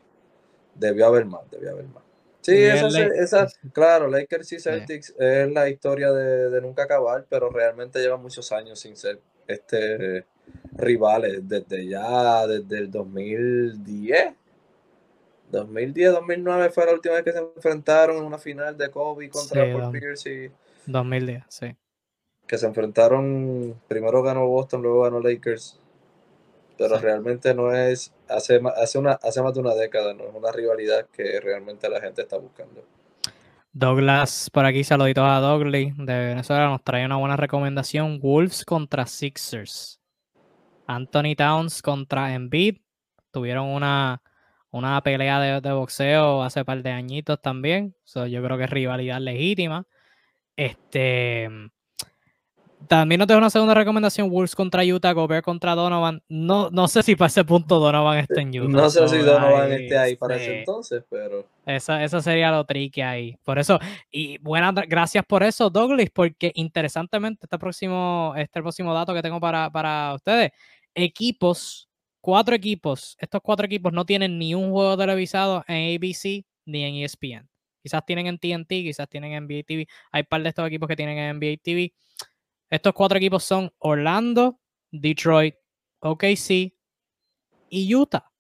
[0.80, 2.04] Debió haber más, debió haber más.
[2.42, 7.50] Sí, esa, esa- claro, Lakers y Celtics es la historia de, de nunca acabar, pero
[7.50, 10.26] realmente llevan muchos años sin ser este
[10.74, 14.34] rivales, desde ya, desde el 2010.
[15.52, 19.66] 2010, 2009 fue la última vez que se enfrentaron en una final de Kobe contra
[19.66, 20.52] Sí, Paul Pierce y
[20.86, 21.76] 2010, sí.
[22.48, 25.80] que se enfrentaron, primero ganó Boston, luego ganó Lakers,
[26.80, 27.04] pero Sí.
[27.04, 31.08] realmente no es, hace, hace, una, hace más de una década, no es una rivalidad
[31.12, 32.86] que realmente la gente está buscando.
[33.74, 38.20] Douglas, por aquí saluditos a Douglas de Venezuela, nos trae una buena recomendación.
[38.22, 40.00] Wolves contra Sixers.
[40.88, 42.78] Anthony Towns contra Embiid.
[43.32, 44.24] Tuvieron una,
[44.72, 47.94] una pelea de, boxeo hace par de añitos también.
[48.16, 49.86] yo creo que es rivalidad legítima.
[50.56, 51.50] Este.
[52.88, 56.24] También nos dejo una segunda recomendación: Wolves contra Utah, Gobert contra Donovan.
[56.30, 58.72] No, no sé si para ese punto Donovan esté en Utah.
[58.72, 61.46] No sé si Donovan esté ahí para ese este, entonces, pero.
[61.66, 63.38] Esa, eso sería lo tricky ahí.
[63.44, 63.80] Por eso,
[64.12, 69.40] y buenas gracias por eso, Douglas, porque interesantemente, este próximo, este próximo dato que tengo
[69.40, 70.52] para, para ustedes:
[70.96, 71.90] equipos,
[72.22, 76.96] cuatro equipos, estos cuatro equipos no tienen ni un juego televisado en ABC ni en
[77.04, 77.50] ESPN.
[77.82, 79.88] Quizás tienen en TNT, quizás tienen en NBA TV.
[80.12, 81.94] Hay par de estos equipos que tienen en NBA TV.
[82.70, 84.60] Estos cuatro equipos son Orlando,
[84.92, 85.56] Detroit,
[86.00, 86.74] OKC
[87.70, 88.32] y Utah.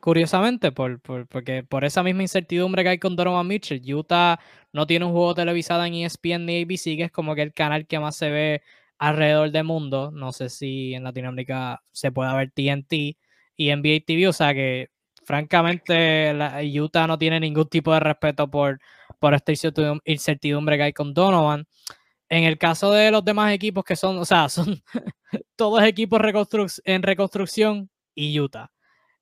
[0.00, 4.38] Curiosamente, por, porque por esa misma incertidumbre que hay con Donovan Mitchell, Utah
[4.72, 7.86] no tiene un juego televisado en ESPN ni ABC, que es como que el canal
[7.86, 8.62] que más se ve
[8.98, 10.10] alrededor del mundo.
[10.12, 13.16] No sé si en Latinoamérica se puede ver TNT
[13.56, 14.90] y NBA TV, o sea que
[15.24, 18.80] francamente la, Utah no tiene ningún tipo de respeto por,
[19.18, 19.52] por esta
[20.04, 21.66] incertidumbre que hay con Donovan.
[22.28, 24.82] En el caso de los demás equipos que son, o sea, son
[25.56, 26.20] todos equipos
[26.84, 28.70] en reconstrucción y Utah.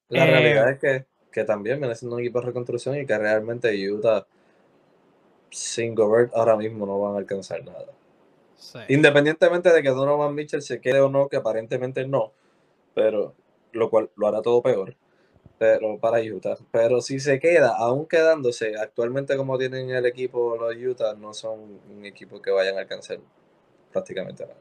[0.09, 3.19] La realidad eh, es que, que, también viene siendo un equipo de reconstrucción y que
[3.19, 4.27] realmente Utah
[5.51, 7.87] sin Gobert ahora mismo no van a alcanzar nada.
[8.89, 12.33] Independientemente de que Donovan Mitchell se quede o no, que aparentemente no,
[12.95, 13.35] pero
[13.73, 14.97] lo cual lo hará todo peor
[15.59, 16.57] pero para Utah.
[16.71, 21.81] Pero si se queda, aún quedándose, actualmente como tienen el equipo los Utah, no son
[21.91, 23.19] un equipo que vayan a alcanzar
[23.93, 24.61] prácticamente nada.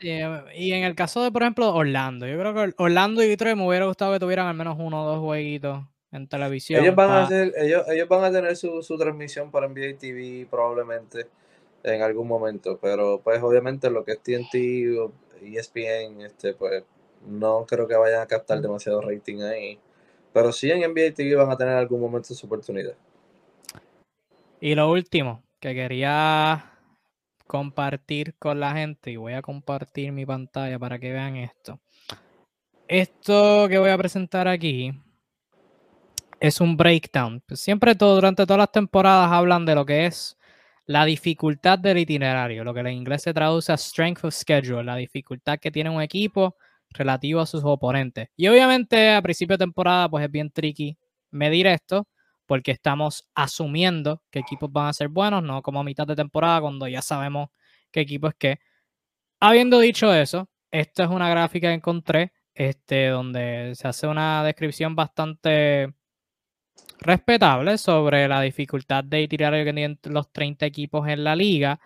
[0.00, 3.56] Eh, y en el caso de, por ejemplo, Orlando, yo creo que Orlando y Detroit
[3.56, 5.82] me hubiera gustado que tuvieran al menos uno o dos jueguitos
[6.12, 6.82] en televisión.
[6.82, 10.46] Ellos van, a, hacer, ellos, ellos van a tener su, su transmisión por NBA TV
[10.48, 11.26] probablemente
[11.82, 15.12] en algún momento, pero pues obviamente lo que es TNT o
[15.42, 16.84] ESPN, este, pues
[17.26, 19.78] no creo que vayan a captar demasiado rating ahí.
[20.32, 22.94] Pero sí en NBA TV van a tener algún momento su oportunidad.
[24.60, 26.72] Y lo último que quería
[27.46, 31.80] compartir con la gente, y voy a compartir mi pantalla para que vean esto.
[32.86, 34.92] Esto que voy a presentar aquí
[36.40, 37.42] es un breakdown.
[37.52, 40.38] Siempre todo, durante todas las temporadas hablan de lo que es
[40.86, 44.96] la dificultad del itinerario, lo que en inglés se traduce a strength of schedule, la
[44.96, 46.56] dificultad que tiene un equipo
[46.90, 48.28] relativo a sus oponentes.
[48.36, 50.98] Y obviamente a principio de temporada pues es bien tricky
[51.30, 52.08] medir esto
[52.46, 56.62] porque estamos asumiendo que equipos van a ser buenos, no como a mitad de temporada
[56.62, 57.50] cuando ya sabemos
[57.90, 58.58] qué equipo es qué.
[59.40, 64.96] Habiendo dicho eso, esta es una gráfica que encontré este, donde se hace una descripción
[64.96, 65.94] bastante
[67.00, 69.54] respetable sobre la dificultad de tirar
[70.04, 71.78] los 30 equipos en la liga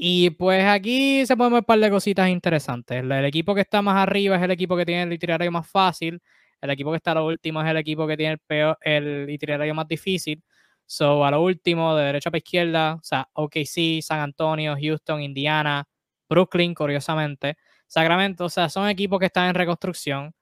[0.00, 3.02] y pues aquí se pueden ver un par de cositas interesantes.
[3.02, 6.22] El, equipo que está más arriba es el equipo que tiene el itinerario más fácil.
[6.60, 9.28] El equipo que está a lo último es el equipo que tiene el, peor, el
[9.28, 10.42] itinerario más difícil.
[10.86, 15.84] So, a lo último, de derecha para izquierda, o sea, OKC, San Antonio, Houston, Indiana,
[16.28, 17.56] Brooklyn, curiosamente.
[17.88, 20.32] Sacramento, o sea, son equipos que están en reconstrucción.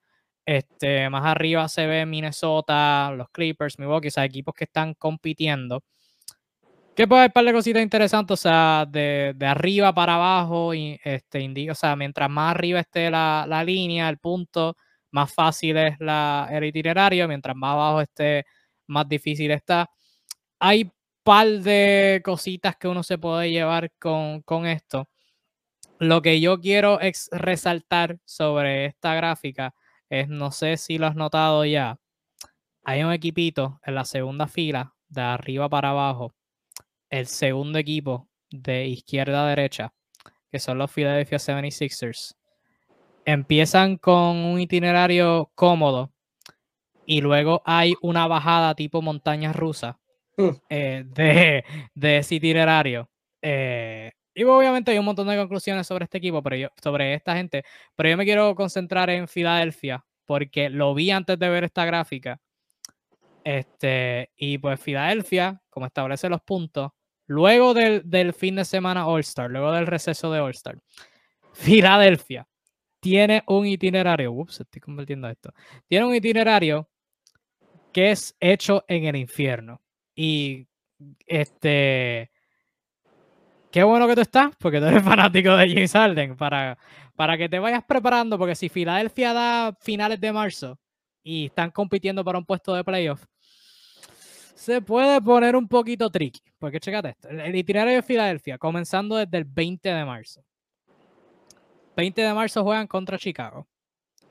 [0.45, 5.83] Este, más arriba se ve Minnesota, los Clippers, Milwaukee, o sea, equipos que están compitiendo.
[6.97, 10.72] Que puede haber un par de cositas interesantes, o sea, de, de arriba para abajo,
[10.74, 14.76] y, este, indica, o sea, mientras más arriba esté la, la línea, el punto,
[15.11, 18.47] más fácil es la, el itinerario, mientras más abajo esté,
[18.86, 19.90] más difícil está.
[20.61, 20.92] Hay un
[21.24, 25.09] par de cositas que uno se puede llevar con, con esto.
[25.99, 29.74] Lo que yo quiero es resaltar sobre esta gráfica
[30.11, 31.99] es, no sé si lo has notado ya,
[32.84, 36.34] hay un equipito en la segunda fila, de arriba para abajo,
[37.11, 39.93] el segundo equipo de izquierda a derecha,
[40.51, 42.35] que son los Philadelphia 76ers,
[43.25, 46.13] empiezan con un itinerario cómodo
[47.05, 49.99] y luego hay una bajada tipo montaña rusa
[50.37, 50.49] mm.
[50.69, 53.09] eh, de, de, ese itinerario.
[53.43, 57.37] Eh, y obviamente hay un montón de conclusiones sobre este equipo, pero yo, sobre esta
[57.37, 61.85] gente, pero yo me quiero concentrar en Filadelfia porque lo vi antes de ver esta
[61.85, 62.41] gráfica.
[63.45, 66.91] Este, y pues Filadelfia, como establece los puntos,
[67.27, 70.79] luego del, fin de semana All-Star, luego del receso de All-Star,
[71.53, 72.47] Filadelfia
[73.01, 75.53] tiene un itinerario, ups, estoy convirtiendo esto,
[75.89, 76.89] tiene un itinerario
[77.93, 79.81] que es hecho en el infierno.
[80.14, 80.66] Y
[81.27, 82.31] este,
[83.70, 86.79] qué bueno que tú estás, porque tú eres fanático de James Harden, para,
[87.14, 90.79] para que te vayas preparando, porque si Filadelfia da finales de marzo
[91.22, 93.24] y están compitiendo para un puesto de playoff,
[94.57, 96.41] se puede poner un poquito tricky.
[96.59, 97.29] Porque checate esto.
[97.29, 100.43] El, itinerario de Filadelfia, comenzando desde el 20 de marzo.
[101.97, 103.69] 20 de marzo juegan contra Chicago.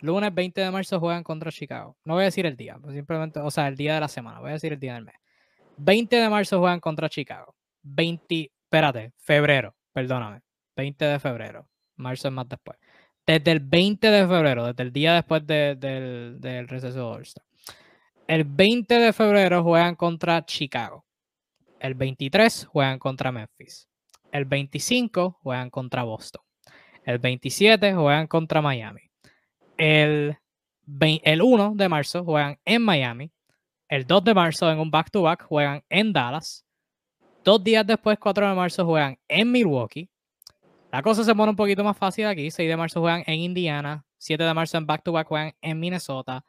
[0.01, 1.95] Lunes 20 de marzo juegan contra Chicago.
[2.03, 4.39] No voy a decir el día, pues simplemente, o sea, el día de la semana,
[4.39, 5.15] voy a decir el día del mes.
[5.77, 7.55] 20 de marzo juegan contra Chicago.
[7.83, 10.41] 20, espérate, febrero, perdóname.
[10.75, 11.67] 20 de febrero.
[11.95, 12.77] Marzo es más después.
[13.25, 17.03] Desde el 20 de febrero, desde el día después del, del receso de
[18.27, 21.05] El 20 de febrero juegan contra Chicago.
[21.79, 23.87] El 23 juegan contra Memphis.
[24.31, 26.41] El 25 juegan contra Boston.
[27.03, 29.01] El 27 juegan contra Miami.
[29.77, 30.37] El,
[30.99, 33.31] el 1 de marzo juegan en Miami.
[33.87, 36.65] El 2 de marzo en un back-to-back juegan en Dallas.
[37.43, 40.09] Dos días después, 4 de marzo, juegan en Milwaukee.
[40.91, 42.49] La cosa se pone un poquito más fácil aquí.
[42.49, 44.03] 6 de marzo juegan en Indiana.
[44.17, 46.43] 7 de marzo en back-to-back juegan en Minnesota.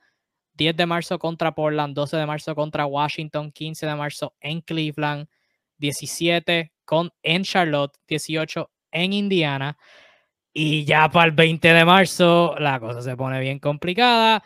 [0.56, 1.94] 10 de marzo contra Portland.
[1.94, 3.52] 12 de marzo contra Washington.
[3.52, 5.28] 15 de marzo en Cleveland.
[5.78, 7.96] 17 con, en Charlotte.
[8.08, 9.76] 18 en Indiana.
[10.52, 14.42] Y ya para el 20 de marzo la cosa se pone bien complicada.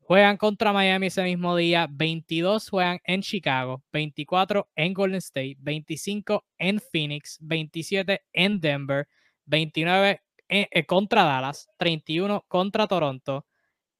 [0.00, 1.86] Juegan contra Miami ese mismo día.
[1.90, 3.82] 22 juegan en Chicago.
[3.92, 5.56] 24 en Golden State.
[5.60, 7.38] 25 en Phoenix.
[7.40, 9.08] 27 en Denver.
[9.46, 11.68] 29 eh, contra Dallas.
[11.78, 13.46] 31 contra Toronto.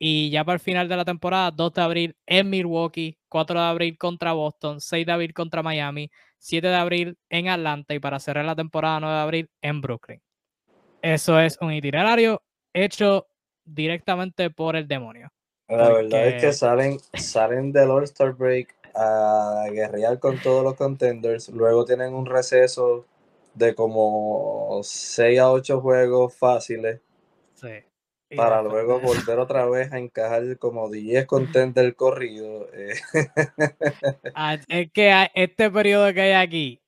[0.07, 3.17] Y ya para el final de la temporada, 2 de abril en Milwaukee.
[3.31, 4.79] 4 de abril contra Boston.
[4.79, 6.11] 6 de abril contra Miami.
[6.37, 7.95] 7 de abril en Atlanta.
[7.95, 10.21] Y para cerrar la temporada, 9 de abril en Brooklyn.
[11.01, 12.43] Eso es un itinerario
[12.75, 13.29] hecho
[13.65, 15.33] directamente por el demonio.
[15.69, 21.49] La verdad es que salen, salen del All-Star Break a guerrear con todos los contenders.
[21.49, 23.07] Luego tienen un receso
[23.55, 27.01] de como 6 a 8 juegos fáciles.
[27.55, 27.71] Sí.
[28.37, 32.67] Para luego volver otra vez a encajar como 10 contenders corridos.
[32.73, 32.95] Eh.
[34.35, 36.81] Ah, es que este periodo que hay aquí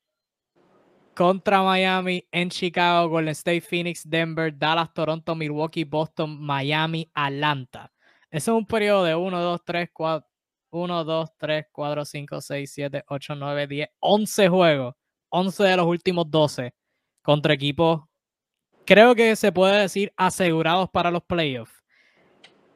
[1.14, 7.90] contra Miami, en Chicago, Golden State, Phoenix, Denver, Dallas, Toronto, Milwaukee, Boston, Miami, Atlanta.
[8.30, 10.28] Ese es un periodo de 1, 2, 3, 4,
[10.70, 14.94] 1, 2, 3, 4, 5, 6, 7, 8, 9, 10, 11 juegos.
[15.30, 16.74] 11 de los últimos 12
[17.22, 18.02] contra equipos,
[18.86, 21.84] creo que se puede decir asegurados para los playoffs.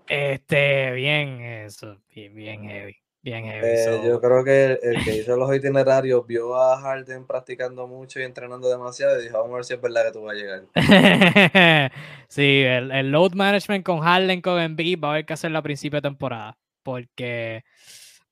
[0.08, 2.96] Este, bien, eso, bien, bien heavy.
[3.22, 8.18] Bien eh, Yo creo que el, que hizo los itinerarios vio a Harden practicando mucho
[8.18, 10.38] y entrenando demasiado y dijo, vamos a ver si es verdad que tú vas a
[10.38, 11.92] llegar.
[12.28, 15.98] sí, el, load management con Harden, con Embiid va a haber que hacerlo a principio
[15.98, 16.56] de temporada.
[16.82, 17.62] Porque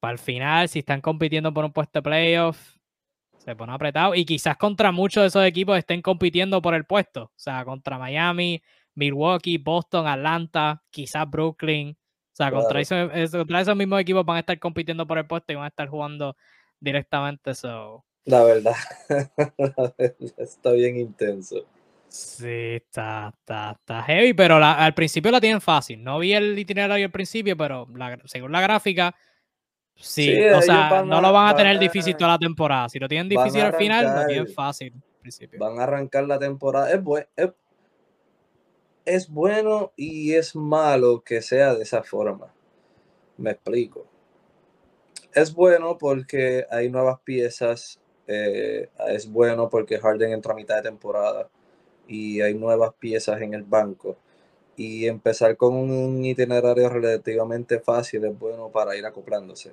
[0.00, 2.77] para el final, si están compitiendo por un puesto de playoff,
[3.48, 4.14] se pone apretado.
[4.14, 7.24] Y quizás contra muchos de esos equipos estén compitiendo por el puesto.
[7.24, 8.62] O sea, contra Miami,
[8.94, 11.90] Milwaukee, Boston, Atlanta, quizás Brooklyn.
[11.90, 15.64] O sea, contra, esos, mismos equipos van a estar compitiendo por el puesto y van
[15.64, 16.36] a estar jugando
[16.78, 17.52] directamente.
[17.52, 18.76] eso La verdad,
[20.36, 21.64] está bien intenso.
[22.08, 26.04] Sí, está, está, está heavy, pero al principio la tienen fácil.
[26.04, 27.88] No vi el itinerario al principio, pero
[28.26, 29.14] según la gráfica,
[29.98, 32.88] sí, o sea, no lo van a tener difícil toda la temporada.
[32.88, 35.58] Si lo tienen difícil al final, lo tienen fácil al principio.
[35.58, 36.92] Van a arrancar la temporada.
[36.92, 37.50] Es, bueno es,
[39.04, 42.52] es bueno y es malo que sea de esa forma.
[43.36, 44.06] Me explico.
[45.32, 48.00] Es bueno porque hay nuevas piezas.
[48.26, 51.48] Eh, es bueno porque Harden entra a mitad de temporada
[52.06, 54.16] y hay nuevas piezas en el banco.
[54.78, 59.72] Y empezar con un itinerario relativamente fácil es bueno para ir acoplándose.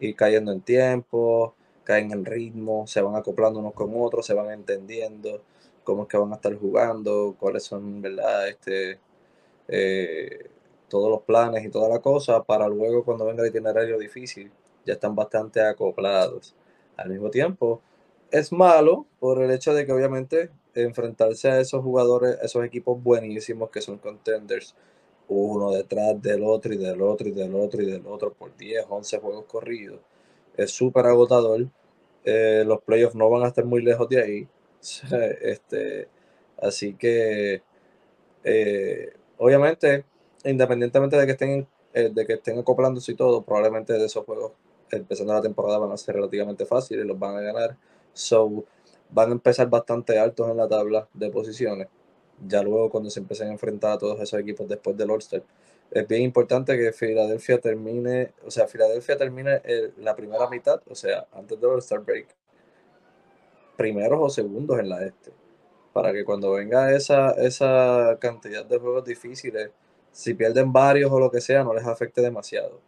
[0.00, 1.54] Ir cayendo en tiempo,
[1.84, 5.42] caen en ritmo, se van acoplando unos con otros, se van entendiendo
[5.84, 8.48] cómo es que van a estar jugando, cuáles son, ¿verdad?
[8.48, 8.98] Este,
[9.68, 10.50] eh,
[10.88, 14.50] todos los planes y toda la cosa, para luego cuando venga el itinerario difícil,
[14.84, 16.56] ya están bastante acoplados.
[16.96, 17.80] Al mismo tiempo,
[18.32, 20.50] es malo por el hecho de que obviamente
[20.82, 24.74] enfrentarse a esos jugadores, esos equipos buenísimos que son contenders,
[25.28, 28.86] uno detrás del otro y del otro y del otro y del otro por 10,
[28.88, 30.00] 11 juegos corridos,
[30.56, 31.68] es súper agotador.
[32.24, 34.48] Eh, los playoffs no van a estar muy lejos de ahí.
[35.42, 36.08] Este,
[36.62, 37.62] así que,
[38.44, 40.04] eh, obviamente,
[40.44, 44.52] independientemente de que estén eh, de que estén acoplándose y todo, probablemente de esos juegos
[44.90, 47.78] empezando la temporada van a ser relativamente fáciles y los van a ganar.
[48.12, 48.66] So,
[49.10, 51.88] van a empezar bastante altos en la tabla de posiciones.
[52.46, 55.42] Ya luego cuando se empiecen a enfrentar a todos esos equipos después del All-Star.
[55.90, 59.62] Es bien importante que Filadelfia termine, o sea, Filadelfia termine
[59.98, 62.28] la primera mitad, o sea, antes del All-Star Break,
[63.76, 65.32] primeros o segundos en la este.
[65.92, 69.70] Para que cuando venga esa, esa cantidad de juegos difíciles,
[70.12, 72.80] si pierden varios o lo que sea, no les afecte demasiado.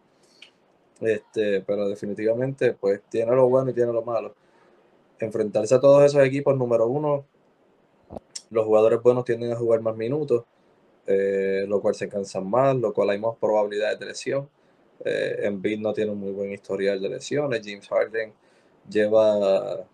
[1.00, 4.34] Este, pero definitivamente, pues tiene lo bueno y tiene lo malo.
[5.20, 7.24] Enfrentarse a todos esos equipos, número uno,
[8.50, 10.44] los jugadores buenos tienden a jugar más minutos,
[11.06, 14.48] eh, lo cual se cansan más, lo cual hay más probabilidades de lesión.
[15.04, 17.62] Eh, Embiid no tiene un muy buen historial de lesiones.
[17.64, 18.32] James Harden
[18.88, 19.86] lleva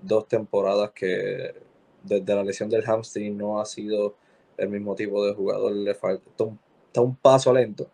[0.00, 1.54] dos temporadas que
[2.02, 4.14] desde la lesión del hamstring no ha sido
[4.56, 7.88] el mismo tipo de jugador, le falta está un, paso lento.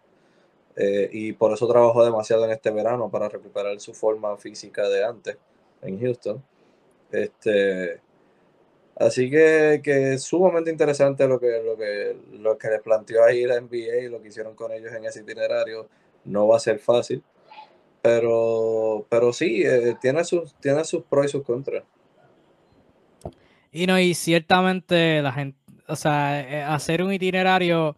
[0.76, 5.04] Eh, y por eso trabajó demasiado en este verano para recuperar su forma física de
[5.04, 5.36] antes
[5.82, 6.42] en Houston.
[7.10, 8.00] Este,
[8.96, 13.44] así que, que es sumamente interesante lo que, lo, que, lo que les planteó ahí
[13.44, 15.88] la NBA y lo que hicieron con ellos en ese itinerario.
[16.24, 17.22] No va a ser fácil,
[18.02, 21.84] pero, pero sí, eh, tiene, sus, tiene sus pros y sus contras.
[23.70, 27.96] Y no, y ciertamente la gente, o sea, eh, hacer un itinerario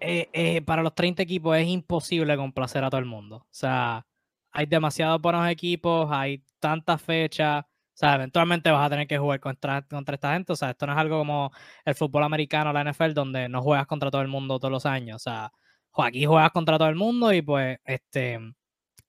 [0.00, 3.36] eh, para los 30 equipos es imposible complacer a todo el mundo.
[3.36, 4.06] O sea,
[4.54, 7.64] hay demasiados buenos equipos, hay tantas fechas,
[7.94, 10.52] o sea, eventualmente vas a tener que jugar contra, contra esta gente.
[10.52, 11.52] O sea, esto no es algo como
[11.84, 15.16] el fútbol americano, la NFL, donde no juegas contra todo el mundo todos los años.
[15.16, 15.52] O sea,
[15.96, 18.40] aquí juegas contra todo el mundo y pues, este,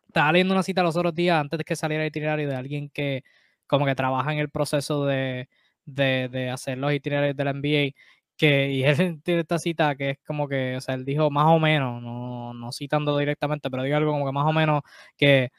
[0.07, 2.89] estaba leyendo una cita los otros días antes de que saliera el itinerario de alguien
[2.89, 3.23] que
[3.67, 5.49] como que trabaja en el proceso de,
[5.85, 7.95] de, de hacer los itinerarios de la NBA.
[8.37, 11.47] Que, y él tiene esta cita que es como que, o sea, él dijo más
[11.47, 14.83] o menos, no, no citando directamente, pero digo algo como que más o menos
[15.17, 15.51] que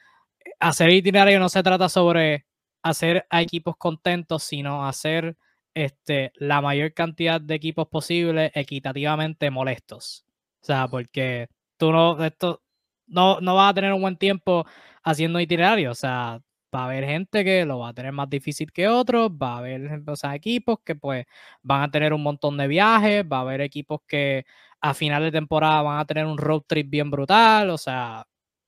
[0.59, 2.46] hacer itinerario no se trata sobre
[2.83, 5.37] hacer a equipos contentos, sino hacer
[5.73, 10.25] este, la mayor cantidad de equipos posible equitativamente molestos.
[10.61, 12.63] O sea, porque tú no, esto,
[13.07, 14.65] no, no vas a tener un buen tiempo
[15.03, 15.91] haciendo itinerario.
[15.91, 16.41] O sea,
[16.73, 19.57] va a haber gente que lo va a tener más difícil que otros, va a
[19.59, 21.25] haber o sea, equipos que pues
[21.61, 24.45] van a tener un montón de viajes, va a haber equipos que
[24.81, 28.25] a final de temporada van a tener un road trip bien brutal, o sea,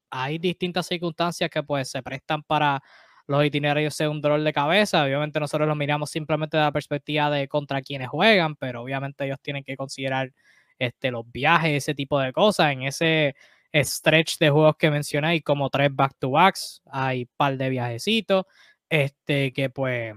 [0.09, 2.81] hay distintas circunstancias que pues se prestan para
[3.29, 5.03] los itinerarios sean un dolor de cabeza.
[5.03, 9.37] Obviamente nosotros lo miramos simplemente de la perspectiva de contra quienes juegan, pero obviamente ellos
[9.39, 10.31] tienen que considerar
[10.79, 12.71] este, los viajes, ese tipo de cosas.
[12.71, 13.35] En ese
[13.71, 18.45] stretch de juegos que mencioné hay como tres back-to-backs, hay un par de viajecitos,
[18.89, 20.13] este, que pues,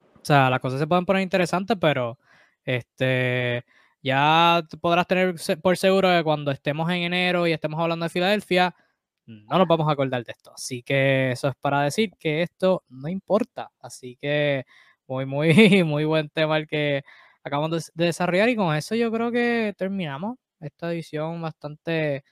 [0.00, 2.18] o sea, las cosas se pueden poner interesantes, pero
[2.64, 3.62] este,
[4.02, 8.74] ya podrás tener por seguro que cuando estemos en enero y estemos hablando de Filadelfia,
[9.26, 10.52] no nos vamos a acordar de esto.
[10.54, 13.70] Así que eso es para decir que esto no importa.
[13.80, 14.64] Así que
[15.06, 15.52] muy, muy,
[15.84, 17.02] muy buen tema el que
[17.44, 22.24] acabamos de, desarrollar y con eso yo creo que terminamos esta edición bastante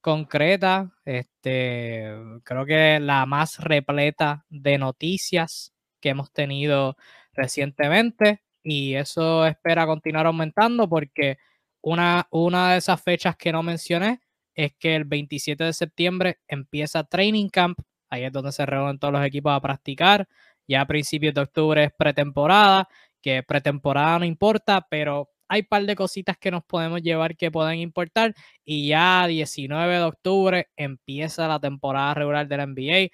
[0.00, 0.92] concreta.
[1.04, 2.12] Este,
[2.44, 6.96] creo que la más repleta de noticias que hemos tenido
[7.34, 11.38] recientemente y eso espera continuar aumentando porque
[11.82, 14.20] una, una de esas fechas que no mencioné
[14.64, 17.78] es que el 27 de septiembre empieza Training Camp.
[18.10, 20.28] Ahí es donde se reúnen todos los equipos a practicar.
[20.68, 22.86] Ya a principios de octubre es pretemporada,
[23.22, 27.50] que pretemporada no importa, pero hay un par de cositas que nos podemos llevar que
[27.50, 28.34] pueden importar.
[28.64, 33.08] Y ya 19 de octubre empieza la temporada regular de la NBA.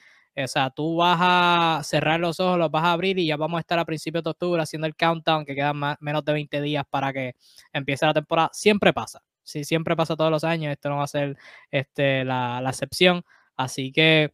[0.44, 3.58] O sea, tú vas a cerrar los ojos, los vas a abrir y ya vamos
[3.58, 6.84] a estar a principios de octubre haciendo el countdown, que quedan menos de 20 días
[6.90, 7.34] para que
[7.72, 8.50] empiece la temporada.
[8.52, 11.36] Siempre pasa sí, siempre pasa todos los años, esto no va a ser
[11.70, 13.22] este, la, excepción.
[13.56, 14.32] Así que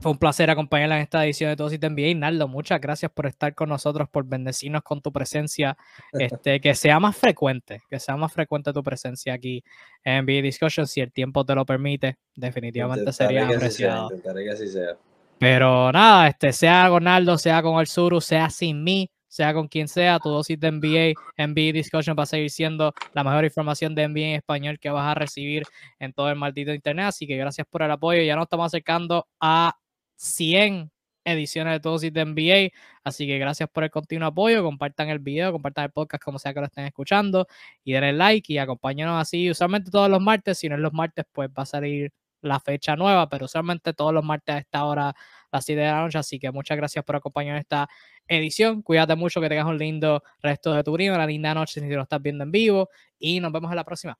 [0.00, 2.14] fue un placer acompañarla en esta edición de Todos y Te Envié.
[2.14, 5.76] Naldo, muchas gracias por estar con nosotros, por bendecirnos con tu presencia.
[6.12, 9.62] Este, que sea más frecuente, que sea más frecuente tu presencia aquí
[10.02, 12.16] en NBA Discussion, si el tiempo te lo permite.
[12.34, 14.08] Definitivamente sería apreciado.
[14.08, 14.96] que así sea.
[15.38, 19.68] Pero nada, este, sea con Naldo, sea con el Suru, sea sin mí sea con
[19.68, 23.94] quien sea, tu dosis de NBA, NBA Discussion va a seguir siendo la mejor información
[23.94, 25.64] de NBA en español que vas a recibir
[25.98, 27.06] en todo el maldito internet.
[27.06, 28.22] Así que gracias por el apoyo.
[28.22, 29.74] Ya nos estamos acercando a
[30.16, 30.90] 100
[31.24, 32.70] ediciones de dosis de NBA.
[33.04, 34.62] Así que gracias por el continuo apoyo.
[34.62, 37.46] Compartan el video, compartan el podcast como sea que lo estén escuchando
[37.84, 39.50] y denle like y acompáñenos así.
[39.50, 42.96] Usualmente todos los martes, si no es los martes, pues va a salir la fecha
[42.96, 45.14] nueva, pero usualmente todos los martes a esta hora,
[45.52, 46.18] las 7 de la noche.
[46.18, 47.88] Así que muchas gracias por acompañarnos en esta
[48.26, 48.82] edición.
[48.82, 52.02] Cuídate mucho, que tengas un lindo resto de tu día, una linda noche si lo
[52.02, 52.88] estás viendo en vivo.
[53.18, 54.18] Y nos vemos en la próxima.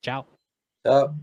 [0.00, 0.26] Chao.
[0.84, 1.14] Chao.